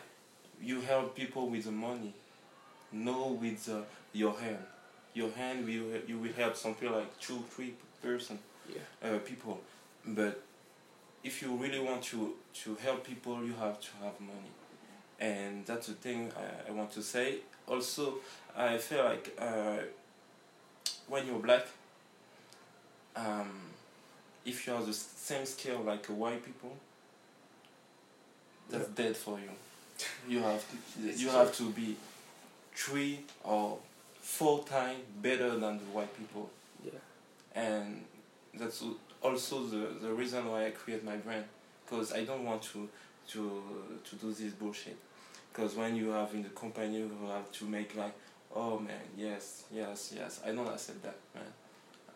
You 0.60 0.80
help 0.82 1.16
people 1.16 1.48
with 1.48 1.64
the 1.64 1.72
money, 1.72 2.12
no 2.92 3.28
with 3.40 3.68
uh, 3.68 3.82
your 4.12 4.38
hand. 4.38 4.58
Your 5.14 5.30
hand 5.30 5.64
will 5.66 6.00
you 6.06 6.18
will 6.18 6.32
help 6.32 6.56
something 6.56 6.90
like 6.90 7.18
two 7.20 7.42
three 7.50 7.74
person 8.02 8.38
yeah 8.68 8.80
uh, 9.10 9.18
people, 9.18 9.60
but 10.06 10.40
if 11.24 11.42
you 11.42 11.54
really 11.56 11.78
want 11.80 12.02
to 12.04 12.34
to 12.64 12.74
help 12.76 13.06
people, 13.06 13.44
you 13.44 13.54
have 13.54 13.80
to 13.80 13.88
have 14.02 14.18
money, 14.20 14.52
and 15.20 15.64
that's 15.66 15.86
the 15.88 15.94
thing 15.94 16.32
I, 16.36 16.70
I 16.70 16.72
want 16.72 16.92
to 16.92 17.02
say. 17.02 17.38
Also, 17.66 18.14
I 18.56 18.78
feel 18.78 19.04
like 19.04 19.36
uh, 19.38 19.78
when 21.08 21.26
you're 21.26 21.38
black, 21.38 21.66
um, 23.14 23.50
if 24.44 24.66
you 24.66 24.72
have 24.72 24.86
the 24.86 24.92
same 24.92 25.46
skill 25.46 25.80
like 25.80 26.06
white 26.06 26.44
people, 26.44 26.76
that's 28.70 28.88
dead 28.88 29.16
for 29.16 29.38
you. 29.38 29.50
You 30.28 30.42
have 30.42 30.64
you 31.16 31.28
have 31.28 31.54
to 31.56 31.70
be 31.70 31.96
three 32.74 33.20
or 33.44 33.78
four 34.20 34.64
times 34.64 35.00
better 35.20 35.50
than 35.50 35.78
the 35.78 35.84
white 35.92 36.16
people. 36.16 36.50
Yeah. 36.84 36.92
And 37.54 38.04
that's 38.54 38.82
also 39.22 39.66
the, 39.66 39.88
the 40.00 40.12
reason 40.12 40.48
why 40.50 40.66
I 40.66 40.70
create 40.70 41.04
my 41.04 41.16
brand 41.16 41.44
because 41.84 42.12
I 42.12 42.24
don't 42.24 42.44
want 42.44 42.62
to 42.72 42.88
to 43.28 43.62
to 44.04 44.16
do 44.16 44.32
this 44.32 44.52
bullshit. 44.52 44.96
Because 45.52 45.74
when 45.76 45.96
you 45.96 46.10
have 46.10 46.32
in 46.34 46.42
the 46.42 46.48
company 46.50 46.98
you 46.98 47.10
have 47.28 47.50
to 47.52 47.64
make 47.64 47.94
like 47.96 48.14
oh 48.54 48.78
man 48.78 49.00
yes 49.16 49.64
yes 49.72 50.12
yes. 50.16 50.40
I 50.44 50.52
don't 50.52 50.68
accept 50.68 51.02
that 51.02 51.16
man. 51.34 51.44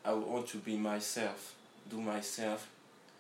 I 0.05 0.13
want 0.13 0.47
to 0.49 0.59
be 0.59 0.77
myself 0.77 1.55
do 1.91 2.01
myself. 2.01 2.69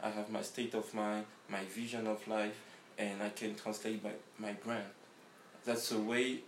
I 0.02 0.10
have 0.10 0.30
my 0.30 0.42
state 0.42 0.74
of 0.74 0.92
mind 0.94 1.24
my 1.48 1.64
vision 1.64 2.06
of 2.06 2.26
life 2.26 2.58
and 2.98 3.22
I 3.22 3.28
can 3.28 3.54
translate 3.54 4.02
my, 4.02 4.10
my 4.38 4.52
brand. 4.52 4.84
That's 5.64 5.92
a 5.92 5.98
way 5.98 6.40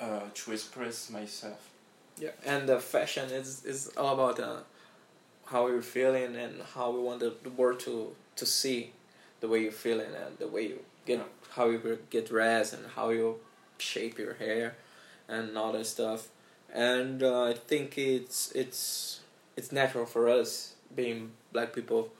uh, 0.00 0.20
to 0.34 0.52
express 0.52 1.10
myself. 1.10 1.70
Yeah 2.18 2.30
and 2.44 2.68
the 2.68 2.80
fashion 2.80 3.30
is 3.30 3.64
is 3.64 3.90
all 3.96 4.14
about 4.14 4.40
uh, 4.40 4.60
how 5.46 5.68
you're 5.68 5.82
feeling 5.82 6.36
and 6.36 6.62
how 6.74 6.90
we 6.90 7.00
want 7.00 7.20
the, 7.20 7.32
the 7.42 7.50
world 7.50 7.80
to 7.80 8.14
to 8.36 8.46
see 8.46 8.92
the 9.40 9.48
way 9.48 9.62
you're 9.62 9.72
feeling 9.72 10.12
and 10.24 10.38
the 10.38 10.48
way 10.48 10.62
you 10.68 10.80
get 11.06 11.20
how 11.50 11.68
you 11.70 11.98
get 12.10 12.28
dressed 12.28 12.72
and 12.74 12.84
how 12.96 13.10
you 13.10 13.36
shape 13.78 14.18
your 14.18 14.34
hair 14.34 14.76
and 15.28 15.56
all 15.56 15.72
that 15.72 15.86
stuff. 15.86 16.28
And 16.72 17.22
uh, 17.22 17.44
I 17.44 17.54
think 17.54 17.96
it's 17.98 18.52
it's 18.52 19.20
it's 19.56 19.72
natural 19.72 20.06
for 20.06 20.28
us 20.28 20.74
being 20.94 21.32
black 21.52 21.72
people. 21.72 22.10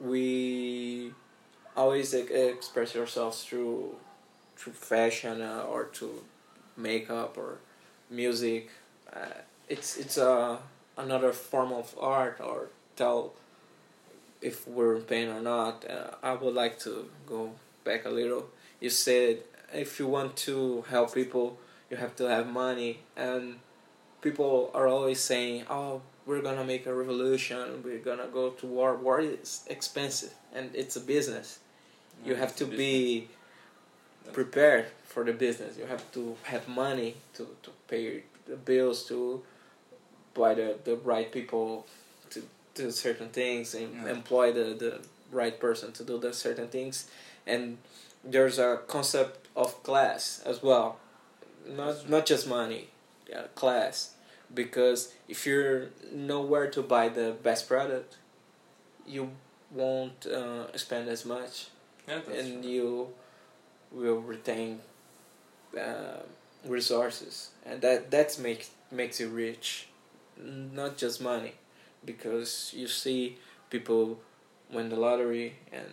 We 0.00 1.12
always 1.76 2.14
e- 2.14 2.20
express 2.32 2.96
ourselves 2.96 3.44
through 3.44 3.96
through 4.56 4.72
fashion 4.74 5.40
uh, 5.42 5.64
or 5.68 5.84
to 5.98 6.22
makeup 6.76 7.36
or 7.36 7.58
music 8.10 8.70
uh, 9.14 9.26
it's 9.68 9.96
it's 9.96 10.18
a 10.18 10.58
another 10.96 11.32
form 11.32 11.72
of 11.72 11.94
art 11.98 12.40
or 12.40 12.68
tell 12.96 13.32
if 14.40 14.66
we're 14.68 14.96
in 14.96 15.02
pain 15.02 15.28
or 15.28 15.40
not. 15.40 15.88
Uh, 15.88 16.10
I 16.22 16.32
would 16.34 16.54
like 16.54 16.78
to 16.80 17.08
go 17.26 17.52
back 17.84 18.04
a 18.04 18.10
little. 18.10 18.48
You 18.80 18.90
said 18.90 19.38
if 19.72 19.98
you 19.98 20.06
want 20.06 20.36
to 20.48 20.84
help 20.90 21.14
people, 21.14 21.58
you 21.90 21.96
have 21.96 22.14
to 22.16 22.24
have 22.24 22.46
money, 22.46 23.00
and 23.16 23.56
people 24.20 24.70
are 24.74 24.86
always 24.86 25.20
saying, 25.20 25.64
"Oh, 25.70 26.02
we're 26.26 26.42
gonna 26.42 26.64
make 26.64 26.86
a 26.86 26.94
revolution. 26.94 27.82
We're 27.82 27.98
gonna 27.98 28.28
go 28.28 28.50
to 28.50 28.66
war. 28.66 28.96
War 28.96 29.20
is 29.20 29.64
expensive, 29.68 30.34
and 30.52 30.74
it's 30.74 30.96
a 30.96 31.00
business. 31.00 31.58
You 32.24 32.36
have 32.36 32.56
to 32.56 32.64
be 32.64 33.28
prepared 34.32 34.86
for 35.06 35.24
the 35.24 35.32
business. 35.32 35.76
You 35.78 35.86
have 35.86 36.10
to 36.12 36.36
have 36.44 36.68
money 36.68 37.14
to, 37.34 37.46
to 37.62 37.70
pay 37.88 38.22
the 38.46 38.56
bills, 38.56 39.04
to 39.08 39.42
buy 40.34 40.54
the, 40.54 40.76
the 40.84 40.96
right 40.96 41.30
people 41.30 41.86
to 42.30 42.42
do 42.74 42.90
certain 42.90 43.28
things, 43.28 43.74
and 43.74 43.94
Yeah. 43.94 44.10
employ 44.12 44.52
the, 44.52 44.74
the 44.74 45.00
right 45.30 45.58
person 45.58 45.92
to 45.92 46.04
do 46.04 46.18
the 46.18 46.32
certain 46.32 46.68
things. 46.68 47.06
And 47.46 47.78
there's 48.24 48.58
a 48.58 48.80
concept 48.88 49.48
of 49.56 49.82
class 49.82 50.42
as 50.44 50.62
well, 50.62 50.98
not 51.68 52.08
not 52.08 52.26
just 52.26 52.48
money, 52.48 52.88
yeah, 53.28 53.42
class. 53.54 54.10
Because 54.52 55.12
if 55.28 55.46
you're 55.46 55.88
nowhere 56.12 56.70
to 56.70 56.82
buy 56.82 57.08
the 57.08 57.34
best 57.42 57.66
product, 57.68 58.16
you 59.06 59.30
won't 59.70 60.26
uh, 60.26 60.76
spend 60.76 61.08
as 61.08 61.24
much 61.24 61.68
Yeah, 62.06 62.20
and 62.30 62.62
true. 62.62 62.70
you 62.70 63.08
will 63.94 64.20
retain 64.20 64.80
uh, 65.78 66.20
resources. 66.66 67.50
And 67.66 67.80
that 67.82 68.10
that's 68.10 68.38
makes 68.38 68.70
makes 68.90 69.20
you 69.20 69.28
rich. 69.28 69.88
Not 70.38 70.96
just 70.96 71.20
money. 71.22 71.54
Because 72.04 72.72
you 72.76 72.88
see 72.88 73.38
people 73.70 74.20
win 74.70 74.88
the 74.90 74.96
lottery 74.96 75.54
and 75.72 75.86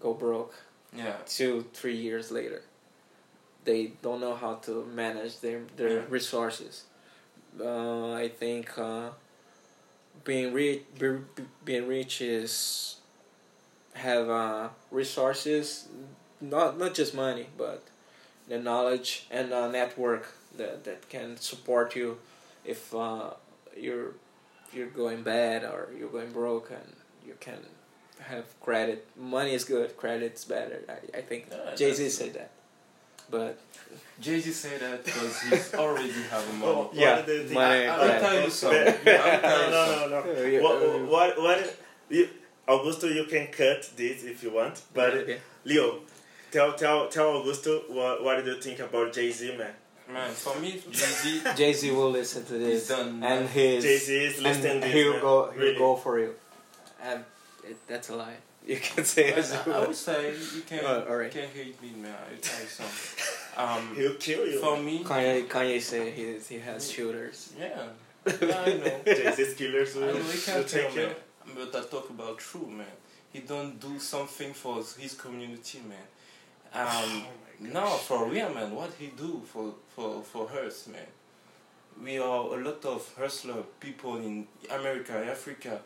go 0.00 0.14
broke 0.14 0.54
yeah. 0.96 1.16
two 1.26 1.66
three 1.72 1.96
years 1.96 2.30
later. 2.30 2.62
They 3.64 3.92
don't 4.02 4.20
know 4.20 4.34
how 4.34 4.54
to 4.66 4.84
manage 4.86 5.40
their 5.40 5.62
their 5.76 5.88
Yeah. 6.00 6.04
resources. 6.08 6.84
Uh, 7.60 8.12
I 8.12 8.28
think 8.28 8.76
uh, 8.78 9.10
being 10.24 10.52
rich 10.52 10.82
be, 10.98 11.08
being 11.64 11.86
rich 11.88 12.20
is 12.20 12.96
have 13.94 14.28
uh, 14.28 14.68
resources 14.90 15.88
not 16.50 16.78
not 16.78 16.94
just 16.94 17.14
money 17.14 17.46
but 17.56 17.82
the 18.48 18.58
knowledge 18.58 19.26
and 19.30 19.52
a 19.52 19.70
network 19.70 20.24
that, 20.56 20.84
that 20.84 21.08
can 21.08 21.36
support 21.36 21.96
you 21.96 22.18
if 22.64 22.94
uh, 22.94 23.30
you're 23.76 24.12
you're 24.72 24.88
going 25.02 25.22
bad 25.22 25.64
or 25.64 25.88
you're 25.98 26.08
going 26.10 26.32
broke 26.32 26.70
and 26.70 26.92
you 27.26 27.34
can 27.40 27.60
have 28.20 28.44
credit 28.60 29.06
money 29.16 29.52
is 29.54 29.64
good 29.64 29.96
credit's 29.96 30.44
better 30.44 30.80
I, 30.88 31.18
I 31.18 31.22
think 31.22 31.46
Yeah, 31.50 31.74
Jay-Z 31.74 32.08
said 32.10 32.34
that 32.34 32.50
but 33.30 33.58
Jay 34.20 34.38
Z 34.40 34.52
said 34.52 34.80
that 34.80 35.04
because 35.04 35.40
he's 35.42 35.74
already 35.74 36.12
have 36.30 36.46
money. 36.58 36.72
Oh, 36.72 36.90
Yeah, 36.94 37.16
what 37.16 37.26
do 37.26 37.48
money- 37.52 37.86
I, 37.86 37.96
I'll 37.96 38.20
tell 38.20 38.42
you 38.42 38.50
something. 38.50 38.94
Be- 39.04 39.10
no, 39.12 39.40
no, 39.42 40.08
no, 40.08 40.08
no. 40.08 40.18
Uh, 40.18 40.62
What, 40.62 40.76
uh, 40.82 40.98
what, 41.06 41.40
what, 41.40 41.76
you, 42.10 42.28
Augusto, 42.68 43.12
you 43.14 43.24
can 43.24 43.46
cut 43.48 43.90
this 43.96 44.24
if 44.24 44.42
you 44.42 44.50
want, 44.50 44.82
but 44.92 45.14
okay. 45.14 45.38
Leo, 45.64 46.00
tell, 46.54 46.72
tell, 46.82 47.08
tell 47.08 47.30
Augusto 47.42 47.72
what, 47.90 48.22
what 48.24 48.34
do 48.44 48.50
you 48.50 48.60
think 48.60 48.78
about 48.80 49.12
Jay 49.12 49.30
Z, 49.30 49.56
man? 49.58 49.72
Man, 50.12 50.30
for 50.30 50.54
me, 50.60 50.70
Jay 50.90 51.12
Z 51.22 51.42
Jay-Z 51.56 51.90
will 51.90 52.10
listen 52.10 52.44
to 52.44 52.52
this 52.64 52.88
He's 52.88 52.88
done, 52.96 53.22
and 53.24 53.48
his 53.48 53.82
Jay 53.84 53.96
Z 54.06 54.24
is 54.28 54.42
listening 54.42 54.82
and 54.82 54.92
he'll 54.92 55.12
man. 55.12 55.20
go 55.22 55.50
he'll 55.50 55.60
really. 55.62 55.78
go 55.78 55.96
for 55.96 56.18
you 56.22 56.34
and 57.02 57.24
it, 57.70 57.76
that's 57.88 58.08
a 58.10 58.16
lie 58.16 58.36
you 58.66 58.76
can 58.76 59.04
say 59.04 59.28
it 59.30 59.38
as 59.38 59.52
I, 59.52 59.70
I 59.70 59.80
would 59.86 59.96
say 59.96 60.32
you 60.56 60.62
can 60.70 60.80
Oh, 60.84 61.04
alright. 61.08 61.30
can 61.30 61.48
hate 61.48 61.80
me, 61.82 61.90
man. 62.02 62.14
I'll 62.30 62.38
tell 62.48 62.60
you 62.62 62.68
something. 62.68 63.24
Um, 63.56 63.94
He'll 63.94 64.14
kill 64.26 64.44
you. 64.48 64.58
for 64.60 64.76
me, 64.86 65.04
Kanye 65.04 65.46
Kanye 65.46 65.80
say 65.80 66.10
he 66.18 66.26
he 66.50 66.58
has 66.68 66.90
shooters 66.90 67.52
yeah, 67.56 67.84
yeah, 68.26 68.62
I 68.66 68.72
know. 68.82 69.00
Jay 69.18 69.30
Z's 69.36 69.54
killers 69.54 69.96
I 69.96 70.00
will, 70.00 70.14
know 70.14 70.22
he 70.36 70.40
can't 70.48 70.66
tell, 70.66 70.82
take 70.90 70.96
you. 70.96 71.06
man. 71.06 71.14
But 71.56 71.70
I 71.78 71.82
talk 71.94 72.06
about 72.10 72.38
true, 72.38 72.66
man. 72.80 72.96
He 73.32 73.38
don't 73.52 73.78
do 73.88 73.92
something 74.00 74.52
for 74.62 74.74
his 75.04 75.14
community, 75.24 75.78
man. 75.88 76.06
Um, 76.74 77.24
Oh 77.26 77.66
no, 77.72 77.86
for 77.86 78.28
real, 78.28 78.52
man. 78.52 78.74
What 78.74 78.90
he 78.98 79.06
do 79.08 79.40
for 79.46 79.74
for 79.94 80.22
for 80.22 80.48
us, 80.66 80.86
man. 80.88 81.06
We 82.02 82.18
are 82.18 82.40
a 82.58 82.64
lot 82.64 82.84
of 82.84 83.00
hustler 83.16 83.62
people 83.80 84.16
in 84.16 84.46
America, 84.70 85.12
Africa. 85.30 85.80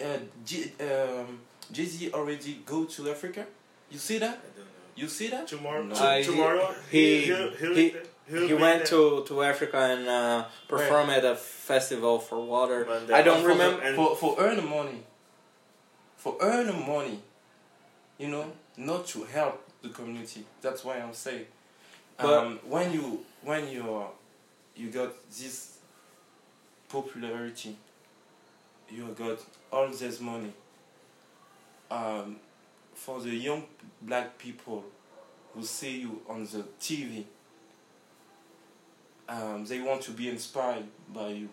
Uh, 0.00 0.04
J- 0.44 0.72
um, 0.80 1.38
Jay 1.70 1.84
Z 1.84 2.10
already 2.12 2.62
go 2.64 2.84
to 2.86 3.10
Africa. 3.10 3.44
You 3.90 3.98
see 3.98 4.18
that? 4.18 4.38
I 4.38 4.56
don't 4.56 4.64
know. 4.66 4.72
You 4.96 5.08
see 5.08 5.28
that? 5.28 5.46
Tomorrow, 5.46 5.82
No. 5.82 5.94
to- 5.94 6.02
Uh, 6.04 6.16
he- 6.16 6.24
tomorrow 6.24 6.74
he- 6.90 7.20
he'll, 7.26 7.50
he'll, 7.50 7.74
he- 7.74 7.94
he'll 8.28 8.40
he 8.42 8.46
be 8.48 8.54
went 8.54 8.78
there. 8.78 8.86
to 9.20 9.24
to 9.28 9.42
Africa 9.42 9.76
and 9.76 10.08
uh, 10.08 10.44
performed 10.68 11.10
at 11.10 11.24
a 11.24 11.36
festival 11.36 12.18
for 12.18 12.38
water 12.40 12.86
Man, 12.86 13.12
I 13.12 13.22
don't 13.22 13.42
for- 13.42 13.48
remember 13.48 13.82
and- 13.82 13.96
for 13.96 14.16
for 14.16 14.36
earn 14.40 14.64
money. 14.66 15.02
For 16.16 16.36
earn 16.40 16.68
money, 16.86 17.20
you 18.18 18.28
know, 18.28 18.44
not 18.76 19.06
to 19.08 19.24
help 19.24 19.56
the 19.82 19.88
community. 19.88 20.44
That's 20.60 20.84
why 20.84 20.98
I'm 20.98 21.14
saying. 21.14 21.46
Um, 22.18 22.58
when 22.68 22.92
you 22.92 23.24
when 23.42 23.68
you 23.68 24.04
you 24.76 24.90
got 24.90 25.12
this 25.30 25.78
popularity, 26.88 27.76
you 28.90 29.14
got 29.18 29.38
all 29.72 29.88
this 29.88 30.20
money. 30.20 30.52
Um, 31.90 32.36
for 32.94 33.20
the 33.20 33.30
young 33.30 33.64
black 34.02 34.38
people 34.38 34.84
who 35.54 35.64
see 35.64 36.00
you 36.00 36.20
on 36.28 36.44
the 36.44 36.64
TV, 36.80 37.24
um, 39.28 39.64
they 39.64 39.80
want 39.80 40.02
to 40.02 40.10
be 40.12 40.28
inspired 40.28 40.84
by 41.12 41.28
you. 41.28 41.48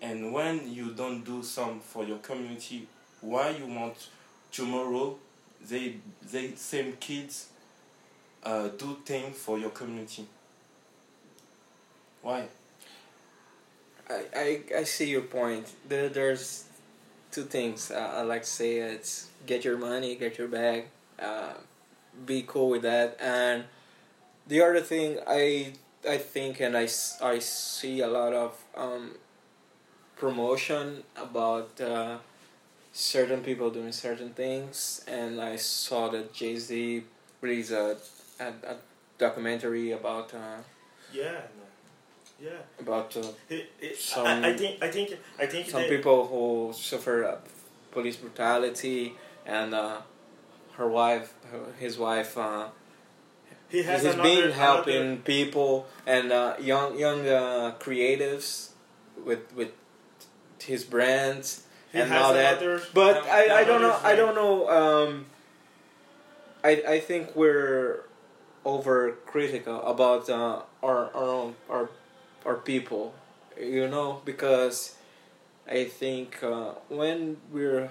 And 0.00 0.32
when 0.32 0.70
you 0.70 0.90
don't 0.92 1.24
do 1.24 1.42
some 1.42 1.80
for 1.80 2.04
your 2.04 2.18
community, 2.18 2.86
why 3.20 3.50
you 3.50 3.66
want 3.66 4.08
tomorrow 4.52 5.16
they 5.60 5.96
they 6.30 6.54
same 6.54 6.96
kids 6.98 7.48
uh, 8.42 8.68
do 8.68 8.96
things 9.04 9.36
for 9.36 9.58
your 9.58 9.70
community? 9.70 10.26
Why? 12.22 12.48
I, 14.08 14.22
I, 14.36 14.60
I 14.78 14.84
see 14.84 15.10
your 15.10 15.22
point. 15.22 15.72
There, 15.88 16.08
there's 16.08 16.64
two 17.32 17.44
things 17.44 17.90
uh, 17.90 18.14
I 18.16 18.22
like 18.22 18.42
to 18.42 18.48
say. 18.48 18.78
It's 18.78 19.28
get 19.46 19.64
your 19.64 19.78
money, 19.78 20.14
get 20.14 20.38
your 20.38 20.48
bag, 20.48 20.86
uh, 21.18 21.54
be 22.24 22.44
cool 22.46 22.70
with 22.70 22.82
that. 22.82 23.16
And 23.20 23.64
the 24.46 24.62
other 24.62 24.80
thing 24.80 25.18
I 25.26 25.72
I 26.08 26.18
think 26.18 26.60
and 26.60 26.76
I, 26.76 26.88
I 27.22 27.38
see 27.40 28.00
a 28.00 28.06
lot 28.06 28.32
of 28.32 28.64
um, 28.76 29.16
promotion 30.16 31.02
about 31.16 31.80
uh, 31.80 32.18
certain 32.96 33.42
people 33.42 33.70
doing 33.70 33.92
certain 33.92 34.30
things. 34.30 35.04
And 35.06 35.40
I 35.40 35.56
saw 35.56 36.08
that 36.08 36.32
Jay 36.32 36.56
Z 36.56 37.04
released 37.40 37.70
a, 37.72 37.96
a, 38.40 38.46
a 38.46 38.76
documentary 39.18 39.92
about 39.92 40.32
uh, 40.34 40.58
Yeah. 41.12 41.40
Yeah. 42.40 42.50
about 42.80 43.16
uh, 43.16 43.22
It, 43.48 43.70
it, 43.80 43.96
Some- 43.98 44.26
I, 44.26 44.50
I 44.50 44.56
think 44.56 44.82
I 44.82 44.88
think 44.90 45.08
I 45.38 45.46
think 45.46 45.68
some 45.68 45.84
people 45.84 46.26
who 46.26 46.72
suffer 46.74 47.24
uh, 47.24 47.36
police 47.92 48.16
brutality 48.16 49.14
and 49.46 49.72
uh, 49.74 49.98
her 50.76 50.88
wife 50.88 51.32
her- 51.50 51.72
his 51.78 51.96
wife 51.98 52.36
uh, 52.36 52.68
he 53.68 53.82
has 53.82 54.02
he's 54.02 54.14
another, 54.14 54.28
been 54.42 54.52
helping 54.52 54.96
another- 54.96 55.22
people 55.22 55.86
and 56.06 56.30
uh, 56.32 56.56
young 56.60 56.98
young 56.98 57.26
uh, 57.26 57.74
creatives 57.80 58.70
with 59.24 59.44
with 59.54 59.72
his 60.60 60.84
brands 60.84 61.62
and 62.02 62.12
all 62.12 62.32
that 62.32 62.62
another, 62.62 62.82
but 62.94 63.18
Um, 63.18 63.24
I, 63.30 63.48
I 63.60 63.64
don't 63.64 63.82
know 63.82 63.98
I 64.02 64.14
don't 64.16 64.34
know 64.34 64.68
um, 64.70 65.26
I 66.64 66.82
I 66.96 67.00
think 67.00 67.34
we're 67.36 68.04
over 68.64 69.12
critical 69.26 69.82
about 69.82 70.28
uh, 70.28 70.62
our 70.82 71.10
our 71.14 71.24
own 71.24 71.54
our 71.70 71.90
our 72.44 72.56
people 72.56 73.14
you 73.58 73.88
know 73.88 74.20
because 74.24 74.94
I 75.68 75.84
think 75.84 76.42
uh, 76.42 76.72
when 76.88 77.38
we're 77.52 77.90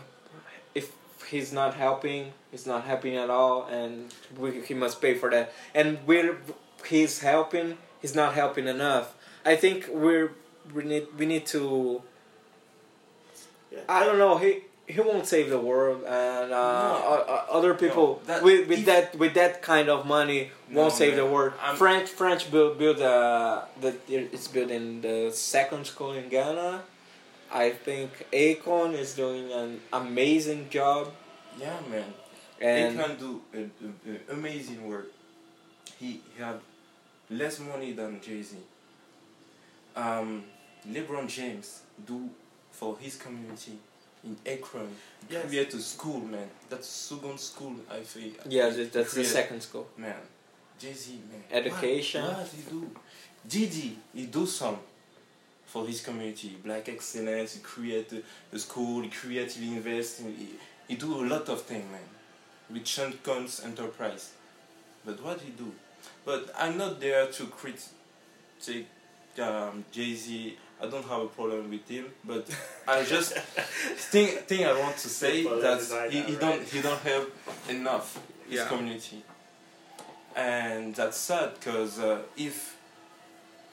if 0.74 0.91
he's 1.30 1.52
not 1.52 1.76
helping 1.76 2.34
he's 2.52 2.65
not 2.65 2.86
helping 2.86 3.15
at 3.18 3.30
all 3.30 3.65
and 3.68 4.13
we, 4.38 4.62
he 4.62 4.74
must 4.74 5.02
pay 5.02 5.13
for 5.15 5.30
that. 5.32 5.52
And 5.74 6.00
we're 6.06 6.38
he's 6.88 7.20
helping 7.20 7.78
he's 8.02 8.15
not 8.15 8.34
helping 8.34 8.68
enough. 8.68 9.15
I 9.46 9.56
think 9.56 9.88
we're 9.91 10.32
we 10.74 10.84
need 10.84 11.08
we 11.18 11.26
need 11.26 11.46
to. 11.48 12.02
I 13.90 14.04
don't 14.06 14.18
know. 14.18 14.38
He 14.38 14.62
he 14.88 15.00
won't 15.02 15.26
save 15.26 15.50
the 15.50 15.60
world, 15.60 16.04
and 16.06 16.54
uh, 16.54 17.00
No. 17.00 17.46
other 17.50 17.74
people 17.74 18.22
that- 18.28 18.44
with 18.44 18.68
with 18.70 18.86
that 18.86 19.16
with 19.18 19.34
that 19.34 19.62
kind 19.62 19.90
of 19.90 20.06
money 20.06 20.52
won't 20.70 20.94
No, 20.94 20.98
save 21.02 21.14
man. 21.16 21.26
the 21.26 21.30
world. 21.34 21.54
I'm- 21.62 21.76
French 21.76 22.10
French 22.10 22.52
build 22.52 22.78
build 22.78 23.00
uh 23.02 23.62
the 23.82 23.92
it's 24.08 24.48
building 24.48 25.02
the 25.02 25.32
second 25.34 25.86
school 25.88 26.12
in 26.14 26.30
Ghana. 26.30 26.84
I 27.52 27.70
think 27.72 28.10
Akon 28.34 28.94
is 28.94 29.16
doing 29.16 29.52
an 29.52 29.80
amazing 29.94 30.68
job, 30.70 31.14
Yeah, 31.58 31.80
man. 31.90 32.10
and 32.62 32.94
he 32.98 33.04
can 33.04 33.16
do 33.26 33.32
a, 33.60 33.62
a- 33.86 34.12
a 34.12 34.34
amazing 34.38 34.80
work. 34.88 35.08
He, 36.00 36.22
he 36.36 36.44
had 36.44 36.60
less 37.30 37.60
money 37.60 37.94
than 37.94 38.20
Jay 38.22 38.42
Z. 38.42 38.58
Um, 39.96 40.44
LeBron 40.90 41.28
James 41.28 41.82
do 42.06 42.30
for 42.80 42.98
his 43.00 43.16
community 43.16 43.78
in 44.24 44.36
Akron. 44.46 44.90
Yes. 45.30 45.46
Create 45.48 45.74
a 45.74 45.80
school, 45.80 46.20
man. 46.22 46.50
That's 46.70 46.88
second 46.88 47.40
school. 47.40 47.76
I 47.90 48.00
feel. 48.02 48.32
yeah, 48.50 48.70
that- 48.70 48.92
that's 48.94 49.14
the 49.14 49.24
second 49.24 49.62
school. 49.62 49.88
Man, 49.98 50.16
Jay 50.80 50.94
Z, 50.94 51.20
man. 51.32 51.44
Education. 51.52 52.24
What, 52.24 52.38
what 52.38 52.48
he 52.48 52.62
do? 52.70 52.92
Diddy, 53.48 53.98
he 54.14 54.26
do 54.26 54.46
some 54.46 54.78
for 55.66 55.86
his 55.88 56.02
community. 56.02 56.58
Black 56.64 56.90
excellence. 56.90 57.54
He 57.56 57.62
create 57.62 58.12
a, 58.14 58.22
a 58.56 58.60
school. 58.60 59.02
He 59.04 59.10
create. 59.10 59.52
He 59.54 59.76
invest. 59.76 60.22
He, 60.22 60.50
he 60.88 60.96
do 60.96 61.24
a 61.24 61.26
lot 61.26 61.48
of 61.50 61.62
things, 61.62 61.90
man. 61.92 62.02
With 62.72 62.86
Sean 62.88 63.14
Combs 63.24 63.62
enterprise. 63.64 64.32
But 65.06 65.22
what 65.24 65.40
he 65.42 65.52
do? 65.52 65.72
But 66.26 66.52
I'm 66.58 66.78
not 66.78 67.00
there 67.00 67.28
to 67.28 67.46
critique 67.46 68.88
um, 69.42 69.86
Jay 69.92 70.14
Z. 70.16 70.58
I 70.86 70.89
don't 70.89 71.06
have 71.06 71.21
a 71.21 71.28
problem 71.28 71.69
with 71.69 71.88
him, 71.88 72.06
but 72.24 72.48
I 72.88 73.04
just 73.04 73.34
thing 74.12 74.28
thing 74.48 74.65
I 74.65 74.74
want 74.80 74.98
to 74.98 75.10
say 75.10 75.43
that 75.43 76.10
he, 76.12 76.21
he 76.21 76.32
right? 76.34 76.39
don't 76.41 76.63
he 76.63 76.82
don't 76.82 77.02
help 77.02 77.28
enough 77.69 78.19
his 78.50 78.60
Yeah. 78.60 78.67
community, 78.67 79.24
and 80.36 80.93
that's 80.95 81.17
sad 81.17 81.54
because 81.56 82.00
uh, 82.00 82.21
if 82.38 82.78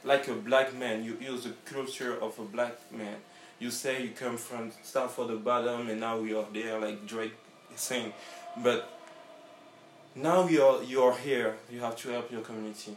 like 0.05 0.27
a 0.29 0.35
black 0.35 0.75
man 0.75 1.05
you 1.05 1.16
use 1.20 1.44
the 1.44 1.55
culture 1.64 2.14
of 2.20 2.38
a 2.38 2.44
black 2.44 2.75
man, 2.90 3.16
you 3.59 3.70
say 3.70 4.03
you 4.03 4.11
come 4.11 4.37
from 4.37 4.72
start 4.83 5.11
for 5.11 5.27
the 5.27 5.37
bottom 5.37 5.88
and 5.90 6.01
now 6.01 6.18
we 6.18 6.35
are 6.35 6.46
there 6.53 6.79
like 6.81 7.07
Drake 7.07 7.35
is 7.75 7.81
saying, 7.81 8.12
but 8.62 8.88
now 10.14 10.46
you're 10.48 10.83
you're 10.83 11.16
here 11.16 11.57
you 11.70 11.81
have 11.81 11.96
to 11.96 12.09
help 12.11 12.31
your 12.31 12.42
community 12.42 12.94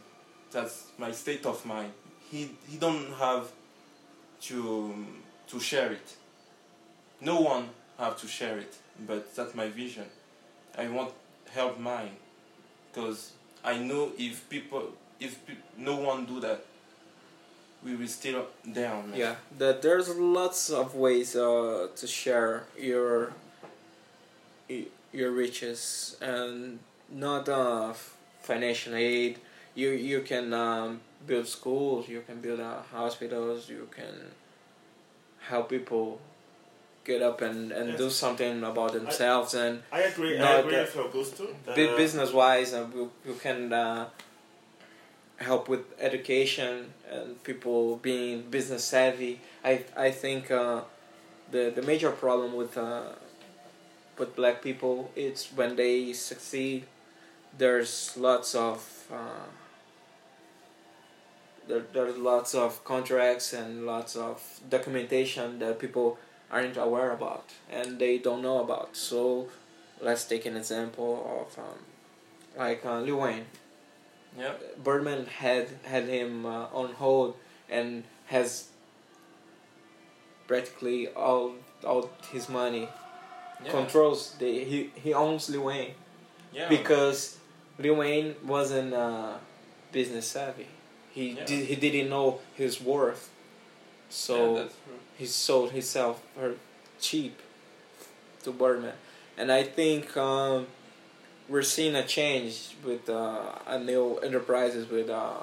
that's 0.52 0.84
my 0.98 1.10
state 1.10 1.46
of 1.46 1.64
mind 1.64 1.90
he 2.30 2.50
he 2.68 2.76
don't 2.76 3.10
have 3.14 3.50
to 4.48 5.06
to 5.46 5.60
share 5.60 5.92
it 5.92 6.16
no 7.20 7.40
one 7.40 7.68
have 7.98 8.16
to 8.20 8.26
share 8.26 8.58
it 8.58 8.74
but 9.06 9.34
that's 9.34 9.54
my 9.54 9.68
vision 9.68 10.04
i 10.78 10.86
want 10.88 11.12
help 11.50 11.78
mine 11.78 12.16
because 12.88 13.32
i 13.64 13.76
know 13.78 14.10
if 14.18 14.48
people 14.48 14.82
if 15.20 15.44
pe- 15.46 15.54
no 15.78 15.96
one 15.96 16.24
do 16.26 16.40
that 16.40 16.64
we 17.86 17.94
will 17.94 18.08
still 18.08 18.46
down 18.72 19.10
man. 19.10 19.18
Yeah, 19.18 19.34
that 19.58 19.80
there's 19.82 20.08
lots 20.08 20.70
of 20.70 20.94
ways 20.94 21.36
uh, 21.36 21.88
to 21.94 22.06
share 22.06 22.64
your 22.78 23.32
your 25.12 25.30
riches 25.30 26.16
and 26.20 26.80
not 27.10 27.48
uh, 27.48 27.92
financial 28.42 28.94
aid. 28.94 29.38
You 29.74 29.90
you 29.90 30.20
can 30.22 30.52
um, 30.52 31.00
build 31.26 31.46
schools, 31.46 32.08
you 32.08 32.22
can 32.26 32.40
build 32.40 32.60
uh, 32.60 32.82
hospitals, 32.92 33.68
you 33.68 33.88
can 33.90 34.14
help 35.40 35.70
people 35.70 36.20
get 37.04 37.22
up 37.22 37.40
and, 37.40 37.70
and 37.72 37.96
do 37.96 38.10
something 38.10 38.64
about 38.64 38.92
themselves 38.92 39.54
and 39.54 39.82
I 39.92 40.00
agree. 40.02 40.36
I 40.38 40.58
agree 40.58 40.72
that- 40.72 40.94
with 40.94 41.12
Augusto. 41.12 41.54
Uh, 41.66 41.96
business 41.96 42.32
wise 42.32 42.72
and 42.72 42.92
you, 42.92 43.10
you 43.24 43.34
can 43.34 43.72
uh, 43.72 44.08
help 45.38 45.68
with 45.68 45.84
education 46.00 46.92
and 47.10 47.42
people 47.44 47.96
being 47.96 48.42
business 48.50 48.84
savvy 48.84 49.38
i 49.64 49.84
i 49.96 50.10
think 50.10 50.50
uh, 50.50 50.80
the 51.50 51.70
the 51.74 51.82
major 51.82 52.10
problem 52.10 52.54
with 52.54 52.76
uh, 52.78 53.02
with 54.18 54.34
black 54.34 54.62
people 54.62 55.10
it's 55.14 55.52
when 55.52 55.76
they 55.76 56.12
succeed 56.12 56.86
there's 57.58 58.16
lots 58.16 58.54
of 58.54 59.04
uh, 59.12 59.44
there, 61.68 61.84
there's 61.92 62.16
lots 62.16 62.54
of 62.54 62.82
contracts 62.84 63.52
and 63.52 63.86
lots 63.86 64.16
of 64.16 64.60
documentation 64.68 65.58
that 65.58 65.78
people 65.78 66.18
aren't 66.50 66.76
aware 66.76 67.12
about 67.12 67.44
and 67.70 67.98
they 67.98 68.18
don't 68.18 68.42
know 68.42 68.62
about. 68.62 68.96
So 68.96 69.48
let's 70.00 70.24
take 70.24 70.46
an 70.46 70.56
example 70.56 71.46
of 71.48 71.58
um, 71.58 71.78
like 72.56 72.84
uh, 72.84 73.00
Lil 73.00 73.20
Wayne. 73.20 73.46
yeah. 74.38 74.52
Birdman 74.82 75.26
had 75.26 75.68
had 75.84 76.04
him 76.04 76.46
uh, 76.46 76.66
on 76.72 76.94
hold 76.94 77.36
and 77.68 78.04
has 78.26 78.68
practically 80.46 81.08
all 81.08 81.54
all 81.84 82.10
his 82.32 82.48
money 82.48 82.88
yeah. 83.64 83.70
controls 83.70 84.36
the 84.38 84.64
he 84.64 84.90
he 84.94 85.12
owns 85.14 85.48
Lil 85.48 85.64
Wayne. 85.64 85.94
Yeah. 86.52 86.68
Because 86.68 87.38
Lil 87.78 87.96
Wayne 87.96 88.34
wasn't 88.44 88.94
uh, 88.94 89.34
business 89.92 90.26
savvy. 90.26 90.68
He 91.16 91.30
Yeah. 91.30 91.44
did 91.46 91.64
he 91.70 91.76
didn't 91.76 92.10
know 92.10 92.40
his 92.54 92.78
worth, 92.78 93.30
so 94.10 94.36
yeah, 94.58 94.64
he 95.16 95.24
sold 95.24 95.70
himself 95.70 96.20
for 96.34 96.56
cheap 97.00 97.40
to 98.42 98.52
Birdman, 98.52 98.92
and 99.38 99.50
I 99.50 99.62
think 99.62 100.14
um, 100.18 100.66
we're 101.48 101.62
seeing 101.62 101.94
a 101.96 102.06
change 102.06 102.76
with 102.84 103.08
uh, 103.08 103.52
a 103.66 103.78
new 103.78 104.18
enterprises 104.18 104.90
with 104.90 105.08
uh, 105.08 105.38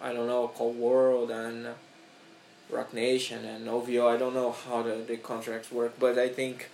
I 0.00 0.12
don't 0.12 0.28
know 0.28 0.52
Cold 0.54 0.76
World 0.76 1.32
and 1.32 1.66
Roc 2.70 2.94
Nation 2.94 3.44
and 3.44 3.68
OVO. 3.68 4.06
I 4.06 4.16
don't 4.18 4.34
know 4.34 4.52
how 4.52 4.82
the, 4.84 5.02
the 5.04 5.16
contracts 5.16 5.72
work, 5.72 5.94
but 5.98 6.16
I 6.16 6.28
think 6.28 6.70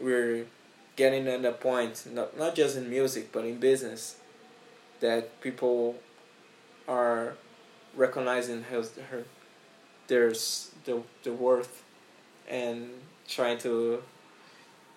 we're 0.00 0.46
getting 0.96 1.28
at 1.28 1.44
a 1.44 1.52
point, 1.52 1.94
not 2.12 2.36
not 2.36 2.56
just 2.56 2.76
in 2.76 2.90
music 2.90 3.30
but 3.30 3.44
in 3.44 3.58
business, 3.60 4.16
that 4.98 5.40
people 5.40 5.94
are 6.88 7.34
recognizing 7.96 8.62
her, 8.64 8.82
her 9.10 9.24
there's 10.06 10.70
the 10.84 11.02
the 11.22 11.32
worth 11.32 11.82
and 12.48 12.90
trying 13.26 13.58
to 13.58 14.02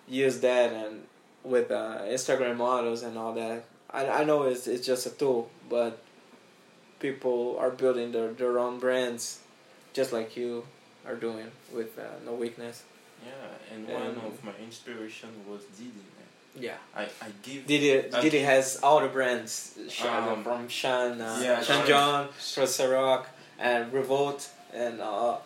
use 0.06 0.40
that 0.40 0.72
and 0.72 1.04
with 1.44 1.70
uh, 1.70 2.00
Instagram 2.02 2.56
models 2.56 3.02
and 3.02 3.16
all 3.16 3.32
that. 3.34 3.64
I, 3.90 4.06
I 4.08 4.24
know 4.24 4.42
it's 4.44 4.66
it's 4.66 4.86
just 4.86 5.06
a 5.06 5.10
tool, 5.10 5.50
but 5.68 6.02
people 7.00 7.56
are 7.58 7.70
building 7.70 8.12
their, 8.12 8.32
their 8.32 8.58
own 8.58 8.78
brands, 8.78 9.40
just 9.92 10.12
like 10.12 10.36
you 10.36 10.64
are 11.06 11.14
doing 11.14 11.50
with 11.72 11.98
uh, 11.98 12.02
No 12.24 12.34
Weakness. 12.34 12.82
Yeah, 13.24 13.74
and, 13.74 13.88
one 13.88 14.24
of 14.24 14.44
my 14.44 14.52
inspiration 14.62 15.28
was 15.48 15.62
Diddy. 15.76 15.90
Yeah. 16.54 16.74
I, 16.96 17.02
I 17.04 17.28
give 17.42 17.66
Diddy 17.66 17.98
I 17.98 18.20
Diddy 18.20 18.38
give- 18.38 18.46
has 18.46 18.80
all 18.82 19.00
the 19.00 19.08
brands 19.08 19.74
Um, 20.04 20.42
from 20.44 20.68
Sean, 20.68 21.20
uh, 21.20 21.40
yeah, 21.42 21.62
Sean. 21.62 21.86
John, 21.86 22.28
Rock, 22.90 23.28
and 23.58 23.92
Revolt, 23.92 24.48
and 24.72 25.00
uh, 25.00 25.36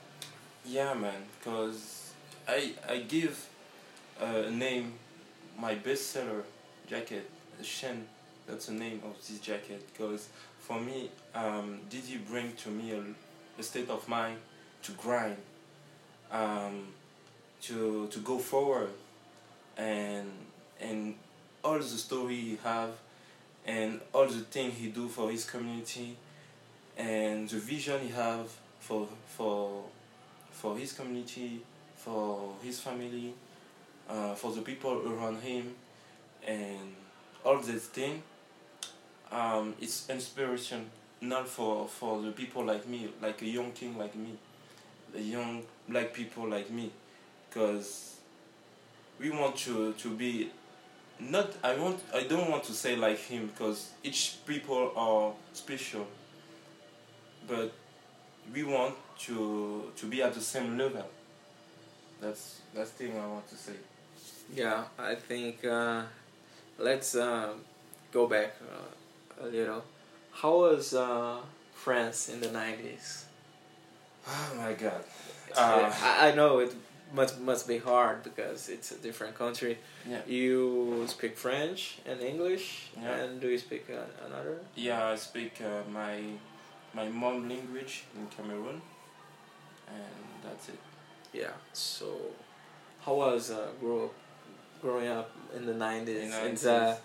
Yeah, 0.64 0.94
man, 0.94 1.22
because 1.38 2.12
I 2.48 2.72
I 2.88 2.98
give 2.98 3.48
uh, 4.20 4.44
a 4.46 4.50
name 4.50 4.94
my 5.58 5.74
bestseller 5.74 6.42
jacket, 6.88 7.28
Shen. 7.62 8.06
That's 8.46 8.66
the 8.66 8.72
name 8.74 9.00
of 9.04 9.14
this 9.26 9.38
jacket. 9.40 9.86
Because 9.92 10.28
for 10.60 10.80
me, 10.80 11.10
um, 11.34 11.80
did 11.90 12.04
you 12.04 12.18
bring 12.30 12.52
to 12.64 12.68
me 12.70 12.92
a, 12.92 13.02
a 13.60 13.62
state 13.62 13.88
of 13.90 14.08
mind 14.08 14.38
to 14.84 14.92
grind, 14.92 15.36
um, 16.30 16.88
to 17.62 18.06
to 18.08 18.18
go 18.20 18.38
forward, 18.38 18.90
and 19.76 20.30
and 20.82 21.14
all 21.62 21.78
the 21.78 21.84
story 21.84 22.36
he 22.36 22.58
have, 22.64 22.90
and 23.66 24.00
all 24.12 24.26
the 24.26 24.40
thing 24.40 24.70
he 24.70 24.88
do 24.88 25.08
for 25.08 25.30
his 25.30 25.48
community, 25.48 26.16
and 26.96 27.48
the 27.48 27.58
vision 27.58 28.00
he 28.00 28.08
have 28.08 28.50
for 28.80 29.08
for 29.26 29.84
for 30.50 30.76
his 30.76 30.92
community, 30.92 31.62
for 31.96 32.52
his 32.62 32.80
family, 32.80 33.32
uh, 34.08 34.34
for 34.34 34.52
the 34.52 34.62
people 34.62 35.02
around 35.06 35.40
him, 35.40 35.74
and 36.46 36.94
all 37.44 37.58
this 37.58 37.86
thing. 37.86 38.22
Um, 39.30 39.74
it's 39.80 40.10
inspiration 40.10 40.90
not 41.22 41.48
for 41.48 41.88
for 41.88 42.20
the 42.20 42.32
people 42.32 42.64
like 42.64 42.86
me, 42.86 43.08
like 43.22 43.40
a 43.42 43.46
young 43.46 43.72
king 43.72 43.96
like 43.96 44.14
me, 44.14 44.36
the 45.12 45.22
young 45.22 45.62
black 45.88 46.12
people 46.12 46.48
like 46.48 46.70
me, 46.70 46.90
because 47.48 48.16
we 49.18 49.30
want 49.30 49.56
to 49.56 49.92
to 49.94 50.10
be 50.10 50.50
not 51.30 51.54
I 51.62 51.74
want 51.76 52.00
I 52.14 52.22
don't 52.24 52.50
want 52.50 52.64
to 52.64 52.72
say 52.72 52.96
like 52.96 53.18
him 53.18 53.46
because 53.46 53.90
each 54.02 54.38
people 54.46 54.92
are 54.96 55.32
special 55.52 56.06
but 57.48 57.72
we 58.52 58.64
want 58.64 58.94
to 59.20 59.92
to 59.96 60.06
be 60.06 60.22
at 60.22 60.34
the 60.34 60.40
same 60.40 60.76
level 60.78 61.06
that's 62.20 62.60
that's 62.74 62.90
the 62.90 63.06
thing 63.06 63.18
I 63.18 63.26
want 63.26 63.48
to 63.48 63.56
say 63.56 63.74
yeah, 64.54 64.84
I 64.98 65.14
think 65.14 65.64
uh, 65.64 66.02
let's 66.78 67.14
uh, 67.14 67.54
go 68.12 68.26
back 68.26 68.54
uh, 68.60 69.44
a 69.44 69.46
little. 69.46 69.82
How 70.30 70.58
was 70.58 70.94
uh, 70.94 71.38
France 71.72 72.28
in 72.28 72.40
the 72.40 72.50
nineties? 72.50 73.24
oh 74.28 74.54
my 74.56 74.72
god 74.74 75.04
Uh, 75.56 75.92
I, 76.02 76.28
I 76.30 76.34
know 76.34 76.60
it 76.60 76.72
must 77.12 77.40
must 77.40 77.68
be 77.68 77.78
hard 77.78 78.22
because 78.22 78.68
it's 78.68 78.90
a 78.92 78.98
different 79.06 79.34
country. 79.34 79.78
yeah 80.08 80.20
You 80.26 81.04
speak 81.06 81.36
French 81.36 81.98
and 82.06 82.20
English, 82.20 82.64
Yeah. 82.96 83.16
and 83.24 83.40
do 83.40 83.48
you 83.48 83.58
speak 83.58 83.84
uh, 83.90 84.26
another? 84.26 84.56
yeah 84.74 85.12
I 85.12 85.16
speak 85.16 85.52
uh, 85.60 85.82
my 86.00 86.14
my 86.94 87.08
mom 87.08 87.48
language 87.48 88.04
in 88.16 88.26
Cameroon 88.36 88.80
and 89.88 90.24
that's 90.44 90.68
it 90.68 90.78
Yeah. 91.32 91.54
So, 91.72 92.06
how 93.04 93.14
was 93.14 93.50
uh, 93.50 93.68
grow 93.80 94.10
growing 94.82 95.08
up 95.08 95.30
in 95.56 95.66
the 95.66 95.74
nineties? 95.74 96.32
In 96.34 96.48
In 96.48 96.54
the 96.54 96.96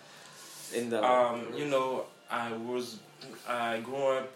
in 0.79 0.89
the 0.89 0.99
um 1.03 1.39
you 1.59 1.65
know 1.73 2.05
I 2.29 2.51
was 2.71 2.85
I 3.47 3.79
grew 3.87 4.07
up 4.19 4.27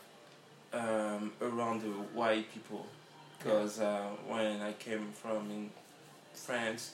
um, 0.73 1.31
around 1.41 1.81
the 1.81 1.93
white 2.19 2.47
people 2.53 2.85
because 3.43 3.79
uh, 3.79 4.09
when 4.27 4.61
I 4.61 4.73
came 4.73 5.11
from 5.13 5.49
in 5.49 5.69
France 6.33 6.93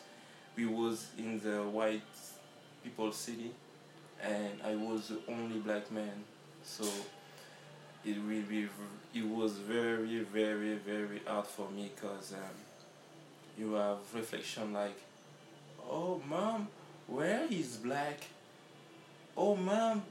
we 0.56 0.66
was 0.66 1.08
in 1.18 1.40
the 1.40 1.64
white 1.64 2.02
people 2.84 3.12
city 3.12 3.52
and 4.24 4.60
I 4.66 4.76
was 4.76 5.10
the 5.10 5.20
only 5.32 5.60
black 5.60 5.92
man. 5.92 6.24
So 6.64 6.86
it 8.06 8.16
really 8.26 8.68
it 9.14 9.26
was 9.26 9.54
very 9.54 10.20
very 10.20 10.76
very 10.76 11.22
hard 11.28 11.48
for 11.48 11.70
me 11.70 11.92
because 11.94 12.34
um, 12.34 12.56
you 13.58 13.74
have 13.74 13.98
reflection 14.14 14.74
like 14.74 15.00
oh 15.90 16.22
mom 16.28 16.68
where 17.08 17.46
is 17.50 17.78
black? 17.78 18.20
Oh 19.36 19.56
mom 19.56 20.04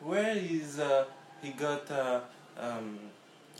where 0.00 0.36
is 0.36 0.78
uh 0.78 1.04
he 1.42 1.50
got 1.50 1.90
uh 1.90 2.20
um 2.58 2.98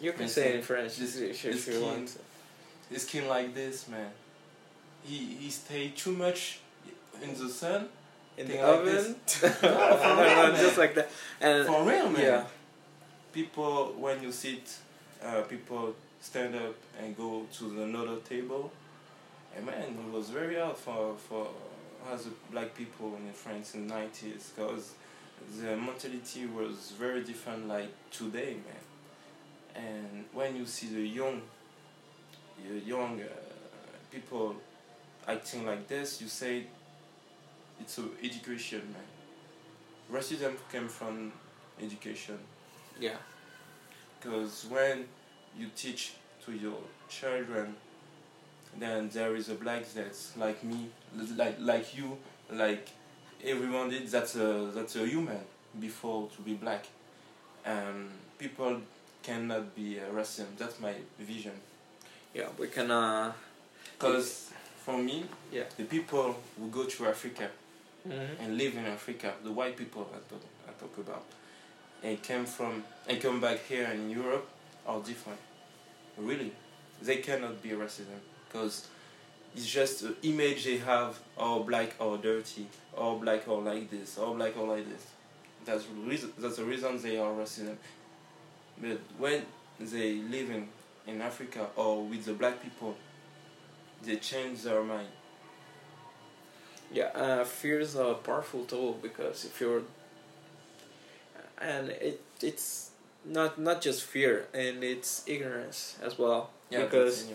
you 0.03 0.13
can 0.13 0.29
say 0.29 0.49
it 0.51 0.57
in 0.57 0.63
French 0.63 0.97
this- 0.97 1.17
if, 1.17 1.43
this 1.43 1.67
you 1.67 1.73
kid- 1.75 1.83
want. 1.83 2.09
his 2.91 3.03
skin 3.07 3.29
like 3.29 3.55
this 3.55 3.89
man 3.89 4.11
he 5.05 5.17
he 5.41 5.49
stayed 5.51 5.97
too 5.97 6.13
much 6.13 6.41
in 7.23 7.31
the 7.43 7.49
sun 7.49 7.89
In 8.39 8.47
the 8.47 8.53
Thing 8.55 8.63
like 8.63 8.79
oven. 8.81 9.17
no, 9.63 10.53
no, 10.53 10.57
just 10.67 10.79
like 10.79 10.95
that. 10.99 11.09
And 11.41 11.67
for 11.67 11.81
real 11.91 12.09
man 12.11 12.23
yeah, 12.23 12.45
people 13.33 13.95
when 14.05 14.23
you 14.23 14.33
sit 14.33 14.65
uh, 15.25 15.43
people 15.43 15.95
stand 16.21 16.55
up 16.55 16.75
and 17.01 17.17
go 17.17 17.47
to 17.57 17.65
the 17.75 17.83
another 17.83 18.17
table 18.33 18.71
and 19.55 19.67
man 19.67 19.83
it 20.07 20.13
was 20.19 20.31
very 20.31 20.57
hard 20.63 20.77
for 20.77 21.15
for 21.29 21.47
us 22.13 22.27
black 22.51 22.75
people 22.75 23.09
in 23.17 23.33
france 23.33 23.75
in 23.75 23.87
the 23.87 23.95
90s 23.95 24.45
because 24.55 24.85
the 25.61 25.77
mentality 25.77 26.47
was 26.47 26.93
very 26.99 27.23
different 27.31 27.69
like 27.69 27.91
today 28.11 28.53
man 28.69 28.83
and 29.75 30.25
when 30.33 30.57
you 30.57 30.67
see 30.67 30.89
the 30.89 31.01
young 31.07 31.41
the 32.69 32.79
young 32.81 33.21
uh, 33.21 33.27
people 34.11 34.55
acting 35.27 35.67
like 35.67 35.87
this 35.89 36.21
you 36.21 36.29
say 36.29 36.65
it's 37.81 37.99
a 37.99 38.05
education 38.23 38.83
man. 38.93 40.21
Racism 40.21 40.55
came 40.71 40.89
from 40.89 41.33
education. 41.83 42.39
Yeah, 43.01 43.17
because 44.21 44.67
when 44.69 45.07
you 45.59 45.69
teach 45.75 46.15
to 46.45 46.53
your 46.53 46.79
children 47.09 47.75
then 48.79 49.09
there 49.13 49.37
is 49.37 49.49
a 49.49 49.55
black 49.55 49.85
that's 49.93 50.37
like 50.37 50.63
me 50.65 50.89
like 51.37 51.57
like 51.61 51.97
you 51.97 52.17
like 52.51 52.89
everyone 53.45 53.91
did. 53.91 54.09
That's 54.09 54.35
a 54.37 54.71
that's 54.75 54.97
a 54.97 55.07
human 55.07 55.41
before 55.79 56.29
to 56.37 56.43
be 56.43 56.55
black. 56.55 56.87
Um 57.67 58.09
people 58.39 58.81
cannot 59.23 59.75
be 59.75 59.99
uh, 60.01 60.13
racism 60.13 60.47
that's 60.59 60.81
my 60.81 60.95
vision 61.19 61.53
yeah. 62.35 62.49
We 62.59 62.69
can. 62.69 62.91
Uh, 62.91 63.33
because 63.99 64.51
for 64.85 64.99
me 64.99 65.25
Yeah. 65.53 65.65
the 65.77 65.85
people 65.85 66.35
who 66.59 66.69
go 66.69 66.85
to 66.85 67.07
africa 67.07 67.49
mhm. 68.09 68.41
and 68.41 68.59
live 68.59 68.75
in 68.77 68.87
Africa, 68.87 69.35
the 69.45 69.53
white 69.53 69.77
people 69.77 70.09
I 70.13 70.19
talk, 70.29 70.43
I 70.69 70.73
talk 70.81 70.99
about, 70.99 71.25
and 72.03 72.21
came 72.23 72.47
from 72.47 72.83
and 73.09 73.21
come 73.21 73.41
back 73.41 73.59
here 73.69 73.87
in 73.93 74.11
Europe 74.11 74.49
are 74.87 75.01
different. 75.01 75.39
Really, 76.17 76.53
they 77.01 77.19
cannot 77.19 77.63
be 77.63 77.71
a 77.71 77.77
racism 77.77 78.21
because 78.49 78.89
it's 79.55 79.67
just 79.67 80.03
an 80.03 80.17
image 80.23 80.65
they 80.65 80.79
have. 80.79 81.19
All 81.39 81.63
black 81.63 81.95
or 81.99 82.19
dirty, 82.19 82.67
all 82.97 83.19
black 83.19 83.47
or 83.49 83.63
like 83.63 83.91
this, 83.91 84.19
all 84.19 84.35
black 84.35 84.57
or 84.57 84.67
like 84.77 84.89
this. 84.89 85.07
That's 85.65 85.85
the 85.85 85.95
reason. 85.95 86.33
That's 86.39 86.57
the 86.57 86.65
reason 86.65 87.01
they 87.01 87.19
are 87.19 87.33
racism. 87.33 87.77
But 88.83 88.99
when 89.17 89.47
they 89.79 90.17
live 90.17 90.51
in 91.07 91.23
Africa 91.23 91.69
or 91.77 92.05
with 92.05 92.25
the 92.25 92.33
black 92.33 92.61
people, 92.61 92.97
they 94.03 94.17
change 94.17 94.63
their 94.63 94.83
mind. 94.83 95.09
Yeah, 96.93 97.05
uh, 97.15 97.45
fear 97.45 97.79
is 97.79 97.95
a 97.95 98.15
powerful 98.15 98.65
tool 98.65 98.99
because 99.01 99.45
if 99.45 99.61
you're, 99.61 99.83
and 101.59 101.91
it 101.91 102.21
it's 102.43 102.91
not 103.25 103.59
not 103.59 103.81
just 103.81 104.03
fear 104.03 104.47
and 104.53 104.83
it's 104.83 105.23
ignorance 105.27 105.97
as 106.03 106.19
well. 106.19 106.51
Yeah, 106.69 106.85
because 106.85 107.31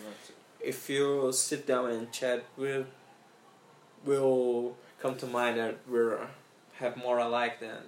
if 0.60 0.90
you 0.90 1.32
sit 1.32 1.66
down 1.66 1.90
and 1.90 2.12
chat, 2.12 2.44
we'll 2.58 2.86
will 4.06 4.76
come 5.00 5.16
to 5.16 5.26
mind 5.26 5.58
that 5.58 5.78
we're 5.88 6.20
have 6.76 6.98
more 6.98 7.18
alike 7.18 7.60
than 7.60 7.80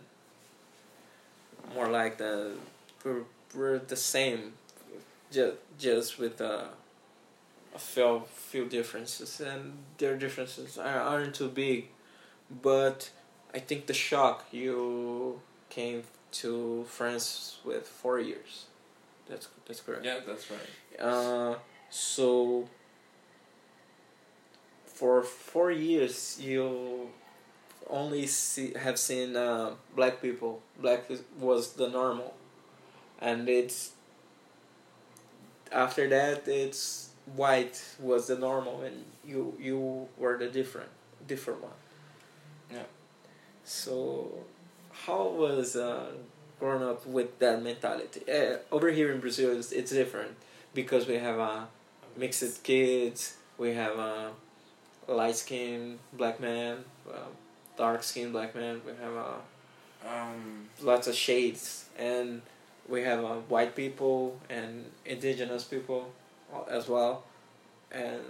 more 1.76 1.88
like 1.88 2.18
than 2.18 2.58
we're 3.04 3.24
we're 3.56 3.80
the 3.80 3.96
same, 3.96 4.54
just 5.32 5.58
just 5.78 6.20
with 6.20 6.42
uh, 6.42 6.66
a 7.76 7.80
few 7.80 8.24
few 8.28 8.66
differences, 8.66 9.40
and 9.40 9.78
their 9.98 10.18
differences 10.18 10.78
are, 10.78 11.00
aren't 11.00 11.36
too 11.36 11.50
big, 11.50 11.88
but 12.62 13.10
I 13.54 13.60
think 13.60 13.88
the 13.88 13.94
shock 13.94 14.46
you 14.52 15.42
came 15.70 16.04
to 16.32 16.86
France 16.88 17.60
with 17.66 17.88
four 17.88 18.20
years. 18.20 18.66
That's 19.28 19.48
that's 19.66 19.82
correct. 19.82 20.06
Yeah, 20.06 20.20
that's 20.26 20.48
right. 20.52 21.00
Uh, 21.00 21.56
so 21.90 22.68
for 24.86 25.24
four 25.24 25.72
years 25.72 26.40
you 26.42 27.10
only 27.90 28.28
see 28.28 28.74
have 28.78 28.98
seen 29.00 29.36
uh, 29.36 29.72
black 29.96 30.22
people. 30.22 30.62
Black 30.80 31.10
was 31.40 31.74
the 31.74 31.90
normal, 31.90 32.34
and 33.20 33.48
it's 33.50 33.92
after 35.72 36.08
that 36.10 36.48
it's 36.48 37.10
white 37.36 37.82
was 38.00 38.28
the 38.28 38.38
normal, 38.38 38.82
and 38.82 39.06
you 39.26 39.54
you 39.60 40.08
were 40.18 40.38
the 40.38 40.48
different 40.48 40.90
different 41.28 41.62
one. 41.62 41.72
Yeah. 42.72 42.84
So, 43.64 44.32
how 44.92 45.28
was 45.28 45.76
uh, 45.76 46.12
growing 46.60 46.84
up 46.84 47.06
with 47.06 47.40
that 47.40 47.62
mentality? 47.64 48.22
Uh, 48.32 48.58
over 48.72 48.90
here 48.92 49.12
in 49.12 49.20
Brazil, 49.20 49.58
it's, 49.58 49.72
it's 49.72 49.92
different 49.92 50.36
because 50.74 51.08
we 51.08 51.16
have 51.16 51.40
uh, 51.40 51.62
mixed 52.18 52.64
kids. 52.64 53.36
We 53.58 53.74
have 53.76 54.00
uh, 54.00 54.30
light 55.08 55.36
skinned 55.36 56.00
black 56.14 56.40
man, 56.40 56.84
uh, 57.10 57.18
dark 57.78 58.04
skinned 58.04 58.34
black 58.34 58.56
man. 58.56 58.82
We 58.86 58.94
have 59.02 59.16
uh, 59.16 59.38
Um, 60.08 60.70
lots 60.82 61.08
of 61.08 61.16
shades, 61.16 61.86
and 61.98 62.42
we 62.90 63.02
have 63.04 63.24
uh, 63.24 63.36
white 63.48 63.76
people 63.76 64.40
and 64.50 64.86
indigenous 65.06 65.64
people 65.64 66.12
as 66.70 66.88
well, 66.90 67.24
and 67.92 68.22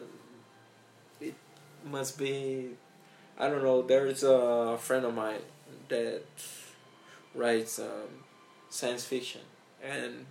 it 1.21 1.35
must 1.85 2.17
be. 2.17 2.69
I 3.37 3.49
don't 3.49 3.63
know. 3.63 3.81
There's 3.81 4.23
a 4.23 4.77
friend 4.79 5.05
of 5.05 5.15
mine 5.15 5.39
that 5.87 6.23
writes 7.33 7.79
um, 7.79 8.25
science 8.69 9.05
fiction, 9.05 9.41
and 9.81 10.25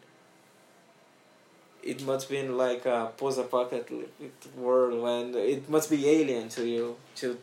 it 1.83 2.05
must 2.05 2.29
be 2.29 2.47
like 2.47 2.85
a 2.85 3.11
post-apocalyptic 3.17 4.33
world 4.57 5.03
when 5.03 5.35
it 5.35 5.71
must 5.71 5.89
be 5.89 6.09
alien 6.09 6.49
to 6.51 6.67
you 6.67 6.97
to 7.17 7.39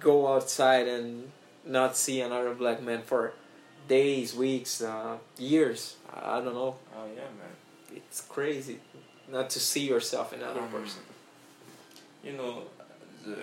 go 0.00 0.32
outside 0.32 0.88
and 0.88 1.30
not 1.64 1.96
see 1.96 2.20
another 2.20 2.54
black 2.54 2.82
man 2.82 3.02
for 3.02 3.34
days, 3.88 4.34
weeks, 4.34 4.82
uh, 4.82 5.18
years. 5.38 5.96
I 6.12 6.40
don't 6.40 6.54
know. 6.54 6.76
Oh 6.96 7.06
yeah, 7.14 7.22
man. 7.38 7.54
It's 7.94 8.20
crazy 8.22 8.78
not 9.30 9.50
to 9.50 9.60
see 9.60 9.86
yourself 9.88 10.32
in 10.32 10.40
another 10.40 10.60
Um, 10.60 10.68
person. 10.70 11.02
You 12.22 12.32
know, 12.32 12.62
the 13.24 13.36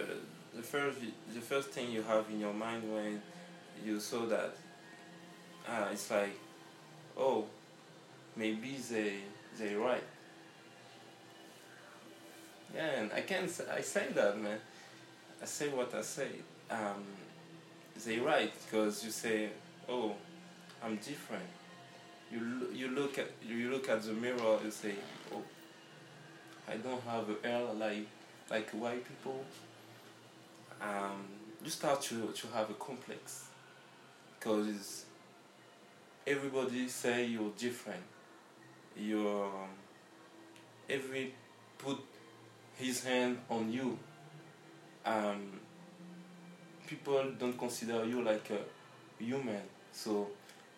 the 0.55 0.61
first 0.63 0.97
the 1.33 1.41
first 1.41 1.69
thing 1.69 1.91
you 1.91 2.03
have 2.03 2.25
in 2.29 2.39
your 2.39 2.53
mind 2.53 2.83
when 2.93 3.21
you 3.85 3.99
saw 3.99 4.25
that, 4.27 4.55
ah, 5.67 5.89
it's 5.91 6.09
like, 6.11 6.37
oh, 7.17 7.45
maybe 8.35 8.75
they 8.89 9.19
they 9.57 9.75
right. 9.75 10.03
Yeah, 12.75 12.99
and 12.99 13.11
I 13.13 13.21
can 13.21 13.43
I 13.71 13.81
say 13.81 14.07
that 14.13 14.39
man. 14.39 14.59
I 15.41 15.45
say 15.45 15.69
what 15.69 15.93
I 15.93 16.01
say. 16.01 16.29
Um, 16.71 17.03
they 18.05 18.19
right 18.19 18.51
because 18.65 19.03
you 19.05 19.11
say, 19.11 19.49
oh, 19.87 20.15
I'm 20.83 20.97
different. 20.97 21.45
You 22.31 22.67
you 22.73 22.89
look 22.89 23.17
at 23.17 23.29
you 23.45 23.69
look 23.69 23.87
at 23.89 24.03
the 24.03 24.11
mirror 24.11 24.59
and 24.61 24.73
say, 24.73 24.95
oh, 25.33 25.41
I 26.67 26.75
don't 26.77 27.01
have 27.03 27.29
a 27.29 27.47
hair 27.47 27.63
like 27.73 28.07
like 28.49 28.69
white 28.71 29.03
people. 29.07 29.45
Um, 30.81 31.23
you 31.63 31.69
start 31.69 32.01
to 32.03 32.33
to 32.33 32.47
have 32.47 32.69
a 32.69 32.73
complex 32.73 33.45
because 34.37 35.05
everybody 36.27 36.89
say 36.89 37.25
you're 37.27 37.51
different. 37.57 38.03
You're 38.97 39.49
every 40.89 41.33
put 41.77 41.99
his 42.77 43.03
hand 43.05 43.37
on 43.49 43.71
you. 43.71 43.97
Um, 45.05 45.59
people 46.87 47.31
don't 47.39 47.57
consider 47.57 48.03
you 48.05 48.21
like 48.21 48.49
a 48.49 49.23
human, 49.23 49.61
so 49.93 50.27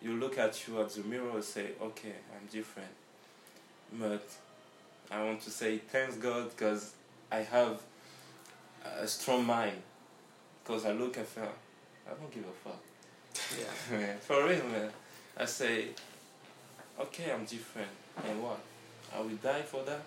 you 0.02 0.14
look 0.14 0.38
at 0.38 0.66
you 0.66 0.80
at 0.80 0.90
the 0.90 1.02
mirror 1.02 1.30
and 1.34 1.44
say, 1.44 1.70
okay, 1.80 2.12
I'm 2.34 2.46
different. 2.50 2.90
But 3.92 4.26
I 5.10 5.24
want 5.24 5.40
to 5.42 5.50
say 5.50 5.78
thanks 5.78 6.16
God 6.16 6.50
because 6.50 6.94
I 7.30 7.38
have 7.38 7.80
a 9.00 9.06
strong 9.06 9.46
mind. 9.46 9.82
Because 10.64 10.84
I 10.84 10.92
look 10.92 11.16
at 11.16 11.28
her, 11.36 11.48
I 12.06 12.14
don't 12.14 12.32
give 12.32 12.44
a 12.44 12.68
fuck. 12.68 12.80
Yeah. 13.58 13.96
man, 13.98 14.18
for 14.18 14.44
real, 14.44 14.64
man. 14.64 14.90
I 15.36 15.44
say, 15.44 15.86
okay, 16.98 17.32
I'm 17.32 17.44
different. 17.44 17.88
And 18.26 18.42
what? 18.42 18.58
I 19.14 19.20
will 19.20 19.36
die 19.36 19.62
for 19.62 19.82
that? 19.84 20.02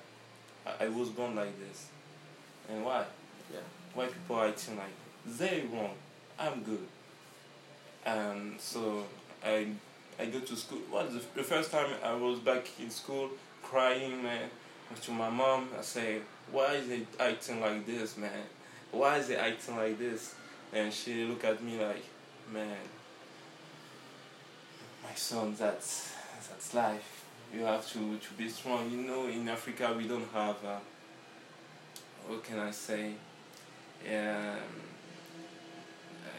I, 0.66 0.86
I 0.86 0.90
was 0.90 1.10
born 1.10 1.36
like 1.36 1.58
this. 1.60 1.88
And 2.70 2.84
why? 2.84 3.06
Yeah. 3.52 3.60
Why 3.94 4.08
people 4.08 4.36
are 4.36 4.48
acting 4.48 4.78
like 4.78 4.94
they 5.26 5.64
wrong? 5.72 5.94
I'm 6.38 6.62
good. 6.64 6.88
And 8.06 8.60
so 8.60 9.06
I 9.46 9.68
I 10.20 10.26
go 10.26 10.40
to 10.40 10.56
school. 10.56 10.80
What 10.90 11.12
the, 11.12 11.22
the 11.36 11.44
first 11.44 11.72
time 11.72 11.90
I 12.04 12.14
was 12.14 12.40
back 12.40 12.68
in 12.80 12.90
school 12.90 13.30
crying, 13.64 14.24
man, 14.24 14.50
to 15.02 15.12
my 15.12 15.30
mom. 15.30 15.70
I 15.78 15.82
say, 15.82 16.20
why 16.52 16.74
is 16.74 16.90
it 16.90 17.08
acting 17.20 17.62
like 17.62 17.86
this, 17.86 18.18
man? 18.18 18.44
Why 18.92 19.18
is 19.18 19.30
it 19.30 19.38
acting 19.38 19.78
like 19.78 20.00
this? 20.00 20.36
And 20.74 20.92
she 20.94 21.26
look 21.26 21.44
at 21.44 21.64
me 21.64 21.80
like, 21.80 22.04
man, 22.52 22.78
my 25.04 25.14
son, 25.16 25.56
that's 25.58 26.14
that's 26.50 26.74
life. 26.74 27.26
You 27.54 27.62
have 27.62 27.88
to 27.94 28.18
to 28.18 28.34
be 28.38 28.50
strong. 28.50 28.90
You 28.92 28.98
know, 28.98 29.28
in 29.28 29.48
Africa 29.48 29.94
we 29.98 30.08
don't 30.08 30.32
have. 30.34 30.58
Uh, 30.66 30.80
what 32.28 32.44
can 32.44 32.60
I 32.60 32.72
say? 32.72 33.14
Um, 34.08 34.58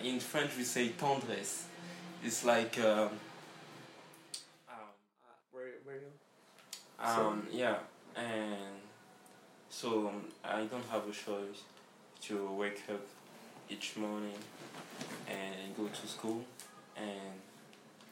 in 0.02 0.20
French 0.20 0.56
we 0.56 0.64
say 0.64 0.90
tendresse. 0.90 1.64
It's 2.22 2.44
like. 2.44 2.78
Um, 2.78 3.09
um, 4.68 4.90
where 5.52 5.68
where 5.85 5.96
you? 5.96 6.12
um, 6.98 7.46
yeah, 7.50 7.76
and 8.14 8.76
so 9.70 10.09
um, 10.09 10.24
I 10.44 10.64
don't 10.64 10.85
have 10.90 11.09
a 11.09 11.12
choice 11.12 11.62
to 12.22 12.46
wake 12.52 12.83
up 12.90 13.00
each 13.70 13.96
morning 13.96 14.35
and 15.26 15.74
go 15.76 15.87
to 15.87 16.06
school. 16.06 16.44
And 16.94 17.40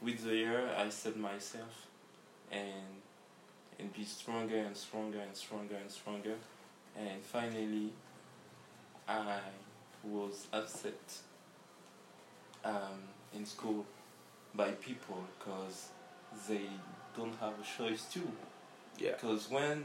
with 0.00 0.24
the 0.24 0.34
year, 0.34 0.70
I 0.78 0.88
set 0.88 1.18
myself 1.18 1.86
and 2.50 3.02
and 3.78 3.92
be 3.92 4.04
stronger 4.04 4.56
and 4.56 4.74
stronger 4.74 5.18
and 5.20 5.36
stronger 5.36 5.74
and 5.74 5.90
stronger. 5.90 6.34
And 6.96 7.22
finally, 7.22 7.92
I 9.06 9.38
was 10.02 10.46
upset 10.50 10.98
um, 12.64 13.04
in 13.34 13.44
school 13.44 13.84
by 14.58 14.72
people 14.72 15.24
because 15.38 15.88
they 16.48 16.66
don't 17.16 17.34
have 17.40 17.54
a 17.62 17.78
choice 17.78 18.04
too. 18.12 18.28
Yeah. 18.98 19.12
Because 19.12 19.48
when 19.48 19.84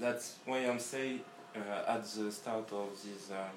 that's 0.00 0.36
why 0.44 0.58
I'm 0.58 0.80
saying 0.80 1.20
uh, 1.56 1.92
at 1.92 2.04
the 2.04 2.32
start 2.32 2.70
of 2.72 2.90
this 3.04 3.30
um, 3.30 3.54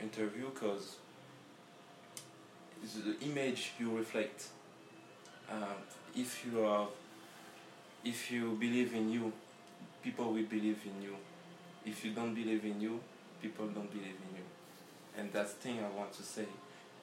interview, 0.00 0.48
because 0.54 0.96
the 3.04 3.18
image 3.26 3.72
you 3.78 3.96
reflect. 3.96 4.48
Um, 5.50 5.78
if 6.16 6.44
you 6.46 6.64
are, 6.64 6.86
if 8.04 8.30
you 8.30 8.56
believe 8.60 8.94
in 8.94 9.10
you, 9.10 9.32
people 10.02 10.26
will 10.26 10.44
believe 10.44 10.80
in 10.84 11.02
you. 11.02 11.16
If 11.84 12.04
you 12.04 12.12
don't 12.12 12.34
believe 12.34 12.64
in 12.64 12.80
you, 12.80 13.00
people 13.42 13.66
don't 13.66 13.90
believe 13.90 14.16
in 14.26 14.36
you, 14.36 14.44
and 15.18 15.32
that's 15.32 15.54
the 15.54 15.60
thing 15.60 15.78
I 15.80 15.98
want 15.98 16.12
to 16.14 16.22
say. 16.22 16.46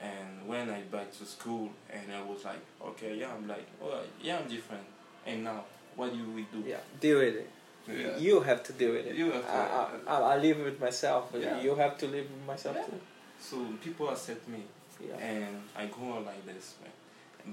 And 0.02 0.48
when 0.48 0.70
I 0.70 0.82
back 0.82 1.12
to 1.20 1.26
school, 1.26 1.70
and 1.90 2.02
I 2.12 2.22
was 2.24 2.44
like, 2.44 2.60
okay, 2.84 3.16
yeah, 3.20 3.32
I'm 3.36 3.48
like, 3.48 3.68
oh, 3.84 4.00
yeah, 4.22 4.40
I'm 4.40 4.48
different. 4.48 4.84
And 5.28 5.44
now, 5.44 5.64
what 5.96 6.12
do 6.12 6.24
we 6.32 6.42
do? 6.52 6.64
Yeah. 6.68 6.78
Deal 7.00 7.20
with 7.20 7.36
it. 7.36 7.50
Yeah. 7.88 8.18
You 8.18 8.40
have 8.42 8.64
to 8.64 8.74
deal 8.74 8.94
with 8.94 9.06
it. 9.06 9.16
You 9.16 9.32
have 9.32 9.46
to. 9.46 9.52
I, 9.52 10.16
I, 10.16 10.20
I 10.34 10.38
live 10.38 10.60
with 10.60 10.80
myself. 10.80 11.32
Yeah. 11.38 11.62
You 11.62 11.76
have 11.76 11.98
to 12.00 12.08
live 12.08 12.26
with 12.32 12.45
myself 12.47 12.76
Yeah. 12.80 12.86
too. 12.86 12.99
So 13.39 13.66
people 13.84 14.10
accept 14.10 14.47
me, 14.47 14.64
Yeah. 14.99 15.18
and 15.18 15.62
I 15.76 15.86
go 15.88 16.14
on 16.14 16.26
like 16.26 16.45
this, 16.45 16.76
man. 16.82 16.93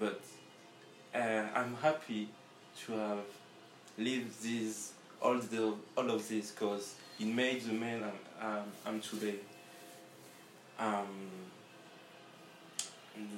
But 0.00 0.20
uh, 1.18 1.48
I'm 1.58 1.74
happy 1.82 2.28
to 2.86 2.92
have 2.92 3.24
lived 3.98 4.42
this 4.42 4.92
all 5.20 5.38
the 5.38 5.74
all 5.96 6.10
of 6.10 6.28
this 6.28 6.50
because 6.52 6.94
it 7.18 7.26
made 7.26 7.62
the 7.62 7.72
man 7.72 8.04
I'm 8.04 8.46
I'm, 8.48 8.64
I'm 8.86 9.00
today. 9.00 9.36
Um, 10.78 10.86
and 10.86 11.30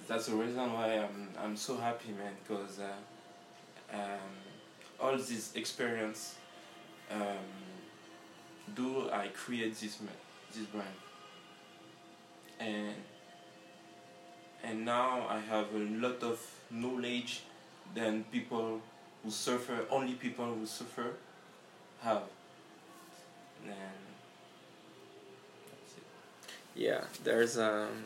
that's 0.09 0.27
the 0.27 0.35
reason 0.35 0.73
why 0.73 0.99
I'm 0.99 1.29
I'm 1.43 1.57
so 1.57 1.77
happy, 1.77 2.11
man. 2.13 2.33
Because 2.43 2.79
uh, 2.81 3.97
um, 3.97 4.33
all 5.01 5.17
this 5.17 5.53
experience 5.55 6.35
um, 7.11 7.49
do 8.75 9.11
I 9.11 9.29
create 9.29 9.75
this 9.77 9.99
this 10.55 10.67
brand 10.67 10.89
and 12.61 12.95
and 14.63 14.85
now 14.85 15.27
I 15.29 15.41
have 15.41 15.75
a 15.75 15.79
lot 15.79 16.23
of 16.23 16.39
knowledge 16.71 17.43
than 17.95 18.25
people 18.25 18.81
who 19.25 19.31
suffer, 19.31 19.87
only 19.91 20.13
people 20.15 20.45
who 20.45 20.67
suffer 20.67 21.15
have. 22.03 22.23
And. 23.65 23.75
Yeah, 26.75 27.05
there's 27.25 27.59
um, 27.59 28.05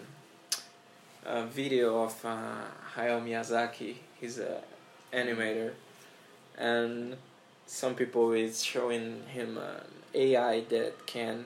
a 1.25 1.45
video 1.47 2.05
of 2.05 2.25
uh, 2.25 2.65
Hayao 2.97 3.23
Miyazaki. 3.23 3.95
He's 4.21 4.39
a 4.39 4.61
animator, 5.13 5.73
and 6.59 7.17
some 7.67 7.95
people 7.95 8.33
is 8.33 8.63
showing 8.63 9.23
him 9.27 9.59
an 9.59 9.81
AI 10.15 10.61
that 10.69 11.07
can 11.07 11.45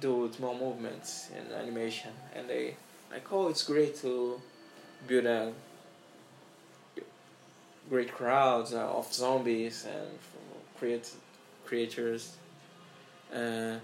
do 0.00 0.30
small 0.34 0.54
movements 0.56 1.30
in 1.36 1.52
animation, 1.52 2.12
and 2.34 2.48
they 2.48 2.76
like, 3.10 3.32
oh, 3.32 3.48
it's 3.48 3.64
great 3.64 3.96
to 4.02 4.40
build 5.06 5.26
a 5.26 5.52
great 7.88 8.12
crowds 8.12 8.74
uh, 8.74 8.80
of 8.80 9.12
zombies 9.12 9.86
and 9.86 10.18
create 10.78 11.10
creatures, 11.64 12.36
uh, 13.34 13.76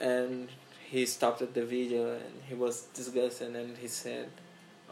and 0.00 0.48
he 0.90 1.06
stopped 1.06 1.40
at 1.40 1.54
the 1.54 1.64
video 1.64 2.14
and 2.14 2.42
he 2.48 2.54
was 2.54 2.82
disgusted 2.94 3.54
and 3.54 3.76
he 3.78 3.86
said, 3.86 4.28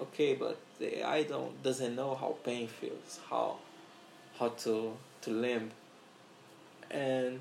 "Okay, 0.00 0.34
but 0.34 0.56
the 0.78 1.00
AI 1.00 1.22
don't 1.24 1.62
doesn't 1.62 1.94
know 1.94 2.14
how 2.14 2.36
pain 2.44 2.68
feels, 2.68 3.20
how 3.30 3.58
how 4.38 4.48
to 4.64 4.96
to 5.22 5.30
limp, 5.30 5.72
and 6.90 7.40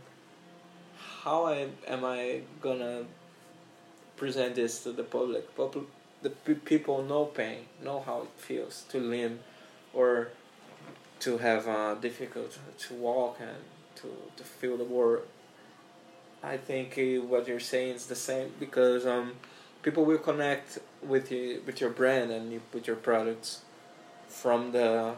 how 1.23 1.45
I, 1.45 1.67
am 1.87 2.03
I 2.05 2.41
gonna 2.61 3.05
present 4.15 4.55
this 4.55 4.83
to 4.83 4.91
the 4.91 5.03
public? 5.03 5.55
Public, 5.55 5.85
the 6.21 6.29
pe- 6.31 6.55
people 6.55 7.03
know 7.03 7.25
pain, 7.25 7.65
know 7.83 8.01
how 8.01 8.21
it 8.23 8.29
feels 8.37 8.85
to 8.89 8.99
limp, 8.99 9.41
or 9.93 10.29
to 11.19 11.37
have 11.37 11.67
uh, 11.67 11.95
difficult 11.95 12.57
to 12.79 12.93
walk 12.93 13.37
and 13.39 13.57
to 13.95 14.07
to 14.37 14.43
feel 14.43 14.77
the 14.77 14.83
world." 14.83 15.27
I 16.43 16.57
think 16.57 16.97
uh, 16.97 17.25
what 17.25 17.47
you're 17.47 17.59
saying 17.59 17.95
is 17.95 18.05
the 18.05 18.15
same 18.15 18.53
because 18.59 19.05
um, 19.05 19.33
people 19.81 20.05
will 20.05 20.19
connect 20.19 20.79
with 21.01 21.31
you 21.31 21.61
with 21.65 21.81
your 21.81 21.89
brand 21.89 22.31
and 22.31 22.51
you, 22.51 22.61
with 22.73 22.87
your 22.87 22.95
products 22.95 23.61
from 24.27 24.71
the 24.71 25.15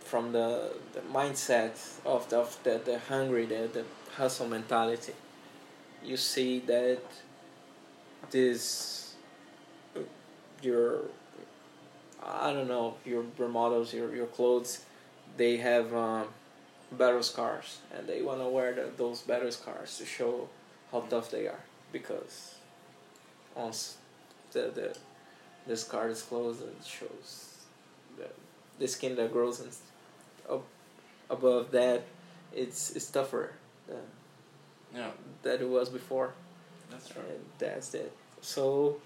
from 0.00 0.32
the, 0.32 0.72
the 0.92 1.00
mindset 1.00 1.78
of 2.04 2.28
the, 2.30 2.38
of 2.38 2.58
the, 2.64 2.80
the 2.84 2.98
hungry 2.98 3.46
the, 3.46 3.68
the 3.72 3.84
hustle 4.16 4.48
mentality. 4.48 5.12
You 6.02 6.16
see 6.16 6.58
that 6.60 7.02
this 8.30 9.14
your 10.62 11.02
I 12.22 12.52
don't 12.52 12.68
know 12.68 12.96
your, 13.04 13.24
your 13.38 13.48
models 13.48 13.92
your, 13.94 14.14
your 14.14 14.26
clothes 14.26 14.84
they 15.36 15.58
have 15.58 15.94
um, 15.94 16.26
battle 16.92 17.22
scars 17.22 17.78
and 17.96 18.08
they 18.08 18.22
want 18.22 18.40
to 18.40 18.48
wear 18.48 18.74
the, 18.74 18.90
those 18.96 19.22
battle 19.22 19.52
scars 19.52 19.98
to 19.98 20.04
show 20.04 20.48
how 20.90 21.00
tough 21.00 21.30
they 21.30 21.46
are 21.46 21.60
because 21.92 22.56
once 23.54 23.97
the 24.52 24.70
the, 24.74 24.96
the 25.66 25.76
scar 25.76 26.08
is 26.08 26.22
closed 26.22 26.62
it 26.62 26.76
shows 26.84 27.56
the, 28.16 28.26
the 28.78 28.88
skin 28.88 29.14
that 29.16 29.32
grows 29.32 29.60
and 29.60 29.70
up 30.48 30.64
above 31.30 31.70
that 31.72 32.02
it's 32.54 32.90
it's 32.96 33.10
tougher 33.10 33.52
than, 33.86 33.96
Yeah, 34.94 35.10
than 35.42 35.60
it 35.60 35.68
was 35.68 35.88
before. 35.90 36.32
That's 36.90 37.08
true. 37.08 37.22
and 37.28 37.44
that's 37.58 37.92
it. 37.94 38.10
So 38.40 38.96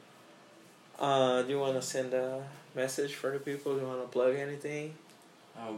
uh, 1.01 1.43
do 1.43 1.49
you 1.51 1.59
want 1.59 1.75
to 1.75 1.83
send 1.83 2.15
a 2.15 2.45
message 2.77 3.15
for 3.15 3.33
the 3.33 3.41
people? 3.41 3.75
Do 3.75 3.81
you 3.81 3.87
want 3.89 4.03
to 4.03 4.09
plug 4.09 4.37
anything? 4.37 4.95
Uh, 5.59 5.73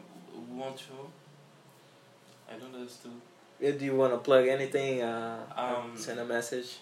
want 0.50 0.76
to. 0.76 0.92
I 2.52 2.58
don't 2.58 2.74
understand. 2.74 3.20
Do 3.60 3.84
you 3.84 3.96
want 3.96 4.12
to 4.12 4.18
plug 4.18 4.46
anything? 4.46 5.00
Uh, 5.00 5.38
Um, 5.56 5.96
send 5.96 6.20
a 6.20 6.24
message 6.26 6.76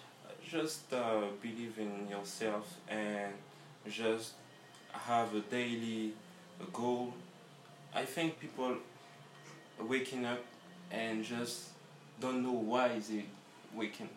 Just 0.53 0.93
uh, 0.93 1.23
believe 1.41 1.79
in 1.79 2.07
yourself 2.11 2.77
and 2.87 3.33
just 3.89 4.33
have 4.93 5.35
a 5.35 5.41
daily 5.41 6.13
goal. 6.75 7.15
I 7.95 8.05
think 8.05 8.39
people 8.39 8.77
waking 9.81 10.27
up 10.27 10.45
and 10.91 11.25
just 11.25 11.71
don't 12.21 12.43
know 12.43 12.53
why 12.53 12.89
they 13.09 13.25
waking. 13.75 14.11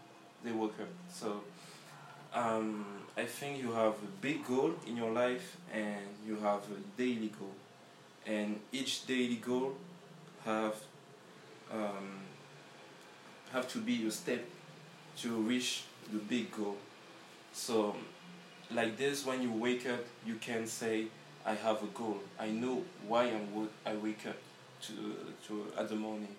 They 0.43 0.51
woke 0.51 0.77
up. 0.81 0.89
So 1.09 1.39
um, 2.33 2.85
I 3.15 3.23
think 3.23 3.61
you 3.63 3.71
have 3.71 3.93
a 3.93 4.11
big 4.19 4.45
goal 4.45 4.73
in 4.85 4.97
your 4.97 5.11
life 5.13 5.55
and 5.73 6.03
you 6.27 6.35
have 6.41 6.63
a 6.69 6.97
daily 6.97 7.31
goal, 7.39 7.55
and 8.25 8.59
each 8.73 9.07
daily 9.07 9.37
goal 9.37 9.73
have 10.43 10.75
um, 11.71 12.19
have 13.53 13.69
to 13.69 13.77
be 13.77 14.05
a 14.05 14.11
step 14.11 14.43
to 15.21 15.29
reach 15.29 15.83
the 16.11 16.19
big 16.19 16.51
goal. 16.51 16.77
So, 17.53 17.95
like 18.71 18.97
this, 18.97 19.25
when 19.25 19.41
you 19.41 19.51
wake 19.51 19.87
up, 19.89 20.01
you 20.25 20.35
can 20.35 20.67
say, 20.67 21.07
"I 21.45 21.53
have 21.55 21.81
a 21.83 21.87
goal. 21.87 22.19
I 22.39 22.47
know 22.49 22.83
why 23.07 23.23
I'm 23.25 23.53
wo- 23.55 23.69
I 23.85 23.93
wake 23.95 24.25
up 24.27 24.37
to 24.83 24.93
to 25.47 25.65
at 25.77 25.89
the 25.89 25.95
morning." 25.95 26.35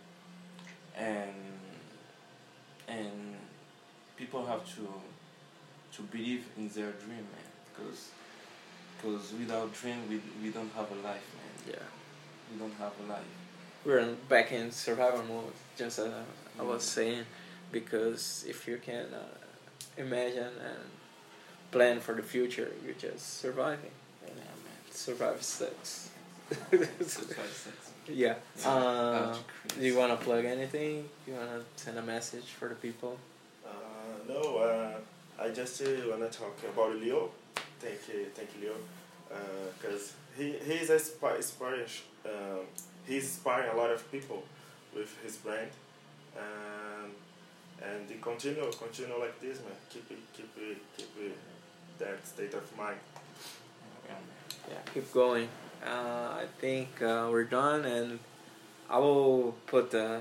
And 0.97 1.35
and 2.89 3.37
people 4.17 4.47
have 4.47 4.65
to 4.77 4.89
to 5.97 6.03
believe 6.03 6.45
in 6.57 6.69
their 6.69 6.93
dream, 6.93 7.25
man. 7.35 7.51
Because 7.75 8.11
because 8.97 9.33
without 9.39 9.73
dream, 9.75 9.99
we 10.09 10.21
we 10.43 10.51
don't 10.51 10.73
have 10.75 10.91
a 10.91 10.95
life, 11.07 11.27
man. 11.37 11.75
yeah 11.75 11.87
We 12.53 12.59
don't 12.59 12.75
have 12.79 12.93
a 13.05 13.13
life. 13.13 13.33
we're 13.85 13.99
in, 13.99 14.17
back 14.29 14.53
in 14.53 14.71
survival 14.73 15.23
mode 15.25 15.53
just 15.77 15.99
as 15.99 16.13
I 16.59 16.63
was 16.63 16.83
saying 16.83 17.25
because 17.73 18.45
if 18.49 18.67
you 18.69 18.79
can 18.79 19.07
uh, 19.13 19.19
imagine 19.99 20.53
and 20.71 20.85
plan 21.71 22.01
for 22.01 22.15
the 22.15 22.23
future 22.23 22.71
you're 22.85 22.95
just 22.95 23.41
surviving 23.41 23.91
and 24.27 24.37
Yeah, 24.37 24.45
man. 24.45 24.81
survive 24.91 25.43
sucks 25.43 26.11
That's 26.71 27.19
why 27.19 27.45
I 27.45 27.47
said. 27.63 27.73
yeah 28.09 28.35
Yeah, 28.63 28.69
uh, 28.71 29.37
do 29.79 29.85
you 29.85 29.97
want 29.97 30.11
to 30.19 30.25
plug 30.25 30.45
anything 30.45 31.09
you 31.27 31.35
want 31.35 31.51
to 31.51 31.61
send 31.85 31.99
a 31.99 32.03
message 32.03 32.49
for 32.59 32.69
the 32.69 32.77
people 32.77 33.19
Uh, 33.67 33.71
no, 34.29 34.41
uh, 34.69 34.99
I 35.45 35.49
just 35.61 35.83
uh, 35.83 35.87
wanna 36.11 36.31
talk 36.31 36.57
about 36.73 36.93
Leo. 37.03 37.31
Thank 37.85 38.01
you, 38.09 38.19
thank 38.37 38.49
you, 38.55 38.61
Leo, 38.65 38.77
because 39.77 40.05
he 40.39 40.45
he's 40.69 40.89
inspi- 40.99 41.37
inspiring. 41.37 41.91
Um, 42.25 42.63
he's 43.09 43.25
inspiring 43.33 43.69
a 43.75 43.77
lot 43.83 43.91
of 43.97 44.01
people 44.15 44.41
with 44.97 45.11
his 45.25 45.35
brand, 45.45 45.73
and 46.47 47.11
and 47.83 48.09
he 48.09 48.17
continue 48.17 48.71
continue 48.73 49.19
like 49.19 49.41
this, 49.41 49.59
man. 49.61 49.77
Keep 49.91 50.11
it, 50.11 50.19
keep 50.33 50.51
it, 50.59 50.79
keep 50.97 51.11
it, 51.21 51.37
that 51.99 52.27
state 52.27 52.55
of 52.55 52.77
mind. 52.77 52.99
Yeah, 54.09 54.15
yeah 54.71 54.93
keep 54.93 55.13
going. 55.13 55.49
Uh, 55.85 56.43
i 56.43 56.47
think 56.59 56.89
uh, 57.03 57.29
we're 57.31 57.45
done 57.45 57.85
and 57.85 58.19
i 58.91 58.99
will 58.99 59.55
put 59.67 59.91
the 59.91 60.21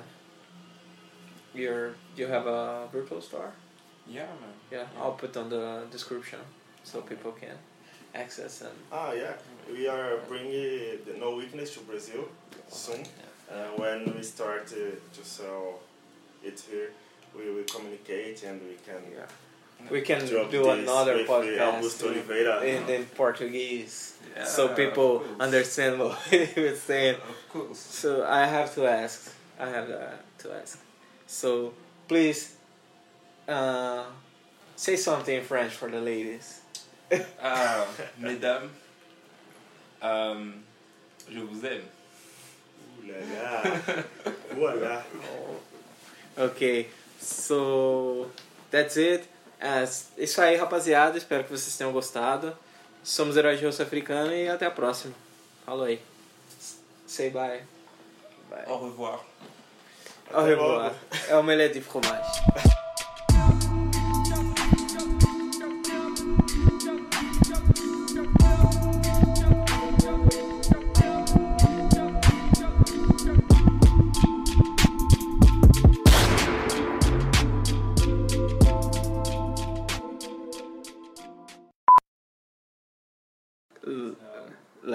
your 1.53 1.95
you 2.15 2.27
have 2.27 2.45
a 2.45 2.87
virtual 2.91 3.21
store 3.21 3.51
Yeah, 4.07 4.27
man. 4.41 4.53
Yeah, 4.71 4.85
I'll 5.01 5.13
put 5.13 5.35
on 5.37 5.49
the 5.49 5.87
description 5.89 6.39
so 6.83 7.01
people 7.01 7.31
can 7.31 7.57
access 8.13 8.61
and 8.61 8.77
Ah, 8.91 9.11
yeah, 9.13 9.33
we 9.71 9.87
are 9.87 10.17
bringing 10.27 10.99
the 11.07 11.13
No 11.19 11.35
Weakness 11.35 11.73
to 11.75 11.79
Brazil 11.81 12.27
soon. 12.67 13.03
Uh, 13.49 13.69
when 13.77 14.13
we 14.15 14.21
start 14.23 14.67
to, 14.67 14.97
to 15.15 15.23
sell 15.23 15.79
it 16.43 16.59
here, 16.69 16.89
we 17.38 17.51
will 17.53 17.63
communicate 17.63 18.43
and 18.43 18.61
we 18.61 18.75
can 18.86 19.01
yeah. 19.11 19.25
We 19.91 20.01
can 20.01 20.25
do 20.25 20.69
another 20.69 21.15
with 21.15 21.27
the 21.27 21.33
podcast 21.33 21.81
Augusto 21.81 22.05
in, 22.07 22.13
Oliveira. 22.13 22.61
in, 22.63 22.89
in 22.89 23.05
Portuguese 23.05 24.15
Yeah, 24.36 24.45
so 24.45 24.69
people 24.69 25.23
understand 25.39 25.99
what 25.99 26.17
he 26.29 26.59
was 26.61 26.81
saying. 26.81 27.15
Of 27.15 27.49
course. 27.49 27.79
So 27.79 28.25
I 28.25 28.45
have 28.45 28.73
to 28.75 28.86
ask. 28.88 29.33
I 29.59 29.69
have 29.69 29.89
uh, 29.89 30.07
to 30.39 30.53
ask. 30.53 30.79
So 31.27 31.73
please 32.07 32.55
uh, 33.47 34.03
say 34.75 34.95
something 34.95 35.36
in 35.38 35.43
French 35.43 35.73
for 35.73 35.89
the 35.89 36.01
ladies. 36.01 36.61
Ah, 37.41 37.86
mesdames, 38.19 38.71
euh, 40.03 40.51
je 41.29 41.39
vous 41.39 41.63
aime. 41.65 41.86
Ouh 42.97 43.07
là 43.07 43.19
là. 43.31 44.03
voilà. 44.55 45.03
Ok, 46.38 46.88
so 47.26 48.30
that's 48.69 48.97
it. 48.97 49.28
É 49.59 49.84
isso 50.17 50.41
aí, 50.41 50.55
rapaziada. 50.55 51.17
Espero 51.17 51.43
que 51.43 51.49
vocês 51.49 51.76
tenham 51.76 51.91
gostado. 51.91 52.55
Somos 53.03 53.36
Heróis 53.38 53.59
de 53.59 53.65
Rosto 53.65 53.84
Africano 53.84 54.34
e 54.34 54.47
até 54.47 54.65
a 54.65 54.71
próxima. 54.71 55.13
Falou 55.65 55.86
aí. 55.86 56.01
Say 57.07 57.30
bye. 57.30 57.61
Bye. 58.49 58.65
Au 58.67 58.78
revoir. 58.78 59.19
Au 60.32 60.43
revoir. 60.43 60.93
É 61.28 61.36
o 61.36 61.43
melhor 61.43 61.69
de 61.69 61.82
fromage. 61.82 62.41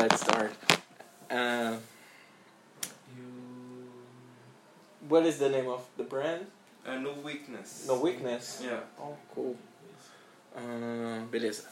let's 0.01 0.22
start. 0.22 0.51
Uh, 1.30 1.76
you... 3.14 3.24
What 5.09 5.26
is 5.26 5.38
the 5.38 5.51
name 5.51 5.68
of 5.68 5.84
the 5.98 6.05
brand? 6.05 6.46
Uh, 6.86 6.96
no 6.96 7.12
Weakness. 7.22 7.84
No 7.86 8.01
Weakness? 8.01 8.62
Yeah. 8.64 8.80
Oh, 8.98 9.16
cool. 9.34 9.57
Uh, 10.57 11.20
beleza. 11.30 11.68